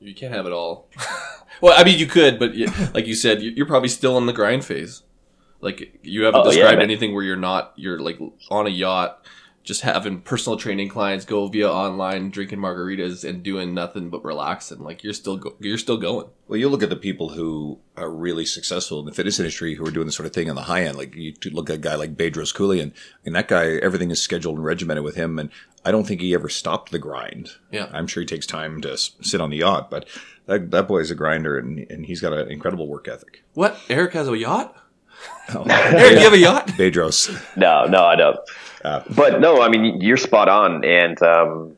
[0.00, 0.88] You can't have it all.
[1.60, 2.56] well, I mean, you could, but
[2.94, 5.02] like you said, you're probably still in the grind phase.
[5.66, 9.26] Like you haven't oh, described yeah, anything where you're not you're like on a yacht
[9.66, 14.78] just having personal training clients go via online, drinking margaritas and doing nothing but relaxing.
[14.78, 16.28] Like you're still go- you're still going.
[16.46, 19.84] Well, you look at the people who are really successful in the fitness industry who
[19.84, 20.96] are doing this sort of thing on the high end.
[20.96, 22.92] Like you look at a guy like Bedros Keuilian,
[23.24, 25.36] and that guy, everything is scheduled and regimented with him.
[25.36, 25.50] And
[25.84, 27.50] I don't think he ever stopped the grind.
[27.72, 27.88] Yeah.
[27.92, 30.08] I'm sure he takes time to sit on the yacht, but
[30.46, 33.42] that, that boy's a grinder and, and he's got an incredible work ethic.
[33.54, 33.76] What?
[33.90, 34.76] Eric has a yacht?
[35.54, 36.68] Oh, Eric, you have a yacht?
[36.68, 37.30] Bedros.
[37.56, 38.38] No, no, I don't.
[38.84, 41.76] Uh, but no, I mean you're spot on, and um,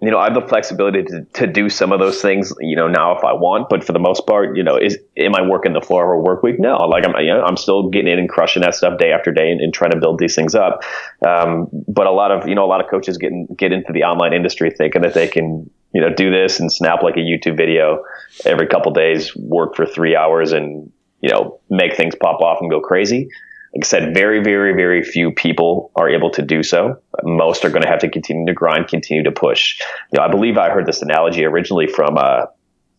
[0.00, 2.52] you know I have the flexibility to, to do some of those things.
[2.60, 5.34] You know now if I want, but for the most part, you know, is am
[5.34, 6.58] I working the four hour work week?
[6.58, 9.32] No, like I'm you know, I'm still getting in and crushing that stuff day after
[9.32, 10.82] day and, and trying to build these things up.
[11.26, 13.92] Um, but a lot of you know a lot of coaches get in, get into
[13.92, 17.20] the online industry thinking that they can you know do this and snap like a
[17.20, 18.04] YouTube video
[18.44, 20.90] every couple days, work for three hours, and
[21.24, 23.28] you know make things pop off and go crazy
[23.74, 26.96] like I said, very, very, very few people are able to do so.
[27.24, 29.80] Most are going to have to continue to grind, continue to push.
[30.12, 32.46] You know, I believe I heard this analogy originally from uh,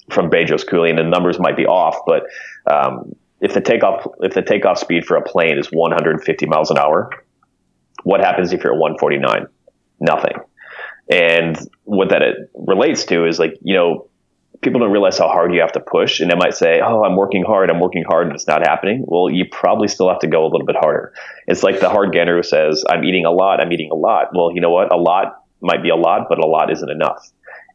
[0.09, 2.23] from Bedros Keuilian, and the numbers might be off, but
[2.69, 6.77] um, if the takeoff if the takeoff speed for a plane is 150 miles an
[6.77, 7.09] hour,
[8.03, 9.47] what happens if you're at 149?
[10.01, 10.37] Nothing.
[11.09, 14.09] And what that it relates to is like you know
[14.61, 17.15] people don't realize how hard you have to push and they might say oh i'm
[17.15, 19.03] working hard i'm working hard and it's not happening.
[19.07, 21.13] Well you probably still have to go a little bit harder.
[21.47, 24.29] It's like the hard gainer who says i'm eating a lot i'm eating a lot.
[24.33, 24.93] Well you know what?
[24.93, 27.29] A lot might be a lot but a lot isn't enough.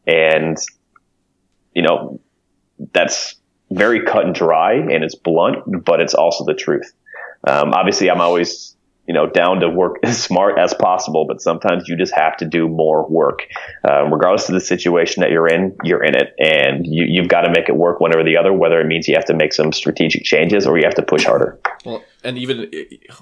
[0.07, 0.57] And
[1.73, 2.19] you know
[2.93, 3.35] that's
[3.71, 6.91] very cut and dry and it's blunt but it's also the truth.
[7.47, 8.75] Um, obviously i'm always
[9.07, 12.45] you know, down to work as smart as possible, but sometimes you just have to
[12.45, 13.47] do more work.
[13.87, 17.41] Uh, regardless of the situation that you're in, you're in it, and you, you've got
[17.41, 18.53] to make it work one or the other.
[18.53, 21.25] Whether it means you have to make some strategic changes or you have to push
[21.25, 21.59] harder.
[21.85, 22.71] Well, and even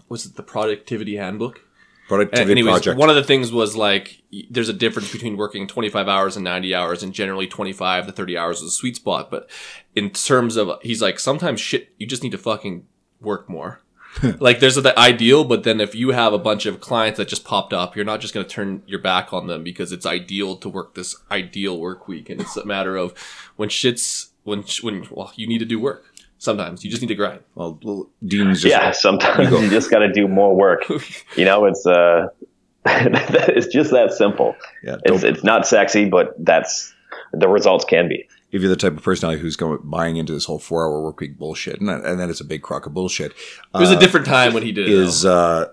[0.10, 1.62] was it the productivity handbook?
[2.10, 2.98] Productivity Anyways, project.
[2.98, 6.74] one of the things was like there's a difference between working 25 hours and 90
[6.74, 9.30] hours, and generally 25 to 30 hours is a sweet spot.
[9.30, 9.48] But
[9.96, 12.88] in terms of, he's like, sometimes shit, you just need to fucking
[13.22, 13.82] work more.
[14.40, 17.46] like there's the ideal, but then if you have a bunch of clients that just
[17.46, 20.56] popped up, you're not just going to turn your back on them because it's ideal
[20.58, 23.14] to work this ideal work week, and it's a matter of
[23.56, 26.06] when shit's when when well you need to do work.
[26.38, 27.42] Sometimes you just need to grind.
[27.56, 30.86] well, well, Dean's just yeah, sometimes you, just got to do more work.
[31.36, 32.30] You know, it's uh,
[32.86, 34.56] it's just that simple.
[34.84, 36.94] yeah, It's it's not sexy, but that's
[37.34, 38.28] the results can be.
[38.52, 41.20] If you're the type of personality who's going buying into this whole four hour work
[41.20, 43.32] week bullshit, and that, and that is a big crock of bullshit.
[43.32, 44.94] It was uh, a different time when he did it.
[44.94, 45.36] Is though.
[45.36, 45.68] uh,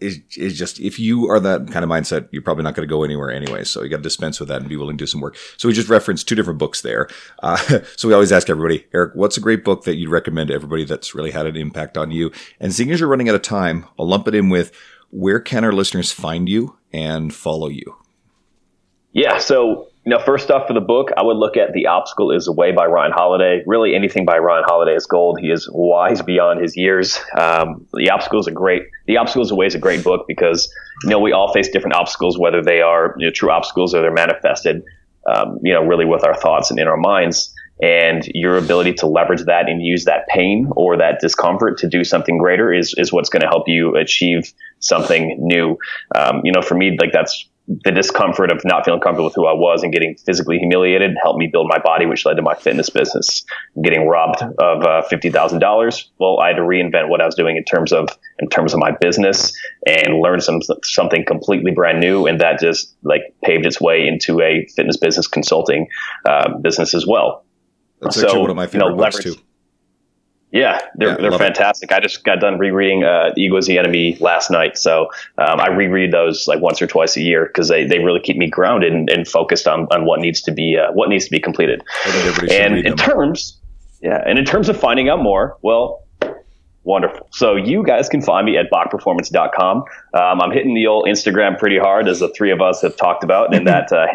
[0.00, 2.92] is is just if you are that kind of mindset, you're probably not going to
[2.92, 3.64] go anywhere anyway.
[3.64, 5.36] So you got to dispense with that and be willing to do some work.
[5.56, 7.08] So we just referenced two different books there.
[7.42, 7.56] Uh,
[7.96, 10.84] so we always ask everybody, Eric, what's a great book that you'd recommend to everybody
[10.84, 12.30] that's really had an impact on you?
[12.60, 14.72] And seeing as you're running out of time, I'll lump it in with
[15.10, 17.96] where can our listeners find you and follow you?
[19.12, 19.38] Yeah.
[19.38, 22.52] So, know, first off for the book, I would look at The Obstacle is the
[22.52, 23.64] Way by Ryan Holiday.
[23.66, 25.40] Really, anything by Ryan Holiday is gold.
[25.40, 27.18] He is wise beyond his years.
[27.36, 30.26] Um, the Obstacle is a great, The Obstacle is the Way is a great book
[30.28, 33.94] because, you know, we all face different obstacles, whether they are you know, true obstacles
[33.94, 34.84] or they're manifested,
[35.34, 37.52] um, you know, really with our thoughts and in our minds.
[37.82, 42.04] And your ability to leverage that and use that pain or that discomfort to do
[42.04, 45.76] something greater is, is what's going to help you achieve something new.
[46.14, 49.46] Um, you know, for me, like that's the discomfort of not feeling comfortable with who
[49.46, 52.54] I was and getting physically humiliated helped me build my body, which led to my
[52.54, 53.44] fitness business.
[53.82, 57.34] Getting robbed of uh, fifty thousand dollars, well, I had to reinvent what I was
[57.34, 58.08] doing in terms of
[58.38, 59.52] in terms of my business
[59.86, 64.40] and learn some something completely brand new, and that just like paved its way into
[64.40, 65.88] a fitness business consulting
[66.24, 67.44] uh, business as well.
[68.00, 69.42] That's So, actually one of my you know, favorite books leverage- too.
[70.56, 71.44] Yeah, they're, Yeah, they're love it.
[71.44, 71.92] fantastic.
[71.92, 74.78] I just got done rereading uh, Ego is the Enemy last night.
[74.78, 78.20] So um, I reread those like once or twice a year because they, they really
[78.20, 81.24] keep me grounded and, and focused on, on what needs to be uh, what needs
[81.26, 81.82] to be completed.
[82.04, 82.96] I think everybody should And in them.
[82.96, 83.58] terms,
[84.00, 86.04] yeah, and in terms of finding out more, well,
[86.84, 87.28] wonderful.
[87.32, 89.76] So you guys can find me at bachperformance.com.
[90.14, 93.24] Um, I'm hitting the old Instagram pretty hard, as the three of us have talked
[93.24, 94.06] about, and that uh,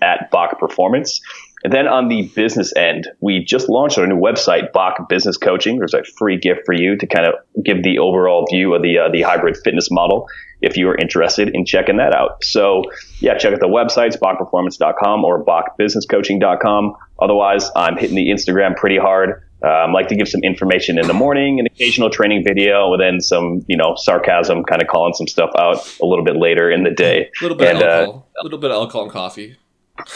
[0.00, 1.20] at Bach Performance.
[1.64, 5.78] And then on the business end, we just launched our new website, Bach Business Coaching.
[5.78, 7.34] There's a free gift for you to kind of
[7.64, 10.28] give the overall view of the uh, the hybrid fitness model
[10.60, 12.42] if you are interested in checking that out.
[12.44, 12.84] So
[13.20, 16.94] yeah, check out the websites, bachperformance.com or bachbusinesscoaching.com.
[17.20, 19.42] Otherwise, I'm hitting the Instagram pretty hard.
[19.64, 23.20] Um, like to give some information in the morning, an occasional training video, and then
[23.20, 26.82] some, you know, sarcasm, kind of calling some stuff out a little bit later in
[26.82, 27.30] the day.
[27.40, 29.56] A little bit and, of uh, alcohol, a little bit of alcohol and coffee.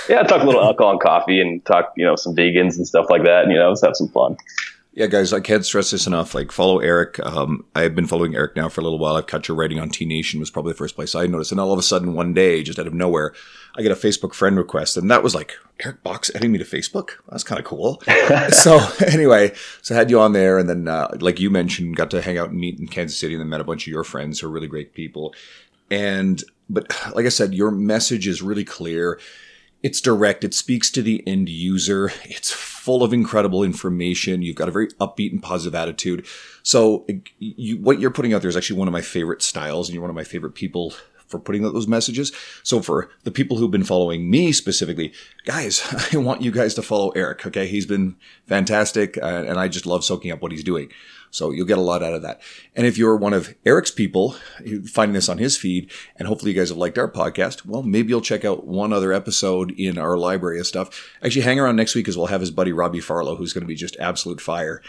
[0.09, 3.07] Yeah, talk a little alcohol and coffee and talk, you know, some vegans and stuff
[3.11, 3.45] like that.
[3.45, 4.37] And, you know, let's have some fun.
[4.97, 6.35] Yeah, guys, I can't stress this enough.
[6.35, 7.20] Like, follow Eric.
[7.20, 9.16] Um, I've been following Eric now for a little while.
[9.16, 11.53] I've cut your writing on T Nation was probably the first place I noticed.
[11.53, 13.35] And all of a sudden, one day, just out of nowhere,
[13.77, 14.97] I get a Facebook friend request.
[14.97, 17.11] And that was like, Eric Bach adding me to Facebook?
[17.29, 18.03] That's kind of cool.
[18.49, 19.53] so, anyway,
[19.83, 20.57] so I had you on there.
[20.57, 23.35] And then, uh, like you mentioned, got to hang out and meet in Kansas City
[23.35, 25.35] and then met a bunch of your friends who are really great people.
[25.91, 29.20] And, but like I said, your message is really clear.
[29.87, 30.43] It's direct.
[30.43, 32.11] It speaks to the end user.
[32.24, 34.43] It's full of incredible information.
[34.43, 36.26] You've got a very upbeat and positive attitude.
[36.64, 37.07] So
[37.39, 40.03] you, what you're putting out there is actually one of my favorite styles and you're
[40.03, 40.93] one of my favorite people
[41.28, 42.32] for putting out those messages.
[42.64, 45.12] So for the people who've been following me specifically,
[45.45, 45.80] guys,
[46.12, 47.47] I want you guys to follow Eric.
[47.47, 47.68] Okay.
[47.68, 48.16] He's been
[48.49, 49.16] fantastic.
[49.18, 50.91] Uh, and I just love soaking up what he's doing.
[51.37, 52.41] So you'll get a lot out of that.
[52.74, 54.37] And if you're one of Eric's people
[54.91, 58.09] finding this on his feed, and hopefully you guys have liked our podcast, well, maybe
[58.09, 61.11] you'll check out one other episode in our library of stuff.
[61.22, 63.66] Actually, hang around next week because we'll have his buddy Robbie Farlow, who's going to
[63.68, 64.80] be just absolute fire.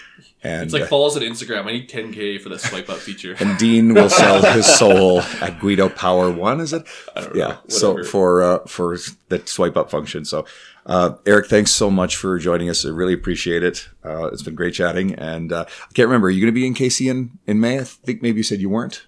[0.42, 1.66] And it's like uh, follows on Instagram.
[1.66, 3.36] I need 10k for the swipe up feature.
[3.42, 6.62] and Dean will sell his soul at Guido Power One.
[6.62, 6.88] Is it?
[7.36, 7.48] yeah.
[7.48, 10.24] Know, so for uh, for the swipe up function.
[10.24, 10.46] So
[10.88, 12.86] uh, Eric, thanks so much for joining us.
[12.86, 13.90] I really appreciate it.
[14.06, 15.14] Uh, it's been great chatting.
[15.16, 17.80] And uh, I can't remember, are you going to be in KC in, in May?
[17.80, 19.06] I think maybe you said you weren't.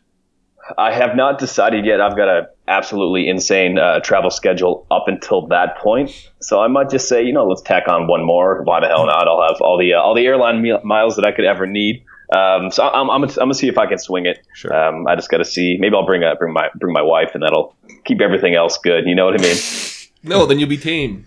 [0.77, 2.01] I have not decided yet.
[2.01, 6.11] I've got an absolutely insane uh, travel schedule up until that point.
[6.41, 8.61] So I might just say, you know, let's tack on one more.
[8.63, 9.27] Why the hell not?
[9.27, 12.03] I'll have all the uh, all the airline miles that I could ever need.
[12.31, 14.45] Um, so I'm, I'm, I'm, gonna see if I can swing it.
[14.53, 14.71] Sure.
[14.71, 15.77] Um, I just got to see.
[15.79, 17.75] Maybe I'll bring a, bring my bring my wife, and that'll
[18.05, 19.05] keep everything else good.
[19.07, 19.57] You know what I mean?
[20.23, 21.25] no, then you'll be tame.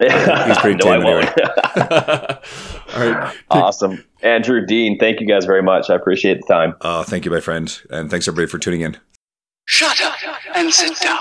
[0.46, 1.28] He's pretty no, I won't.
[2.94, 3.36] All right.
[3.50, 4.02] Awesome.
[4.22, 5.90] Andrew, Dean, thank you guys very much.
[5.90, 6.74] I appreciate the time.
[6.80, 7.80] Uh, thank you, my friend.
[7.90, 8.96] And thanks, everybody, for tuning in.
[9.66, 10.16] Shut up
[10.54, 11.20] and sit down.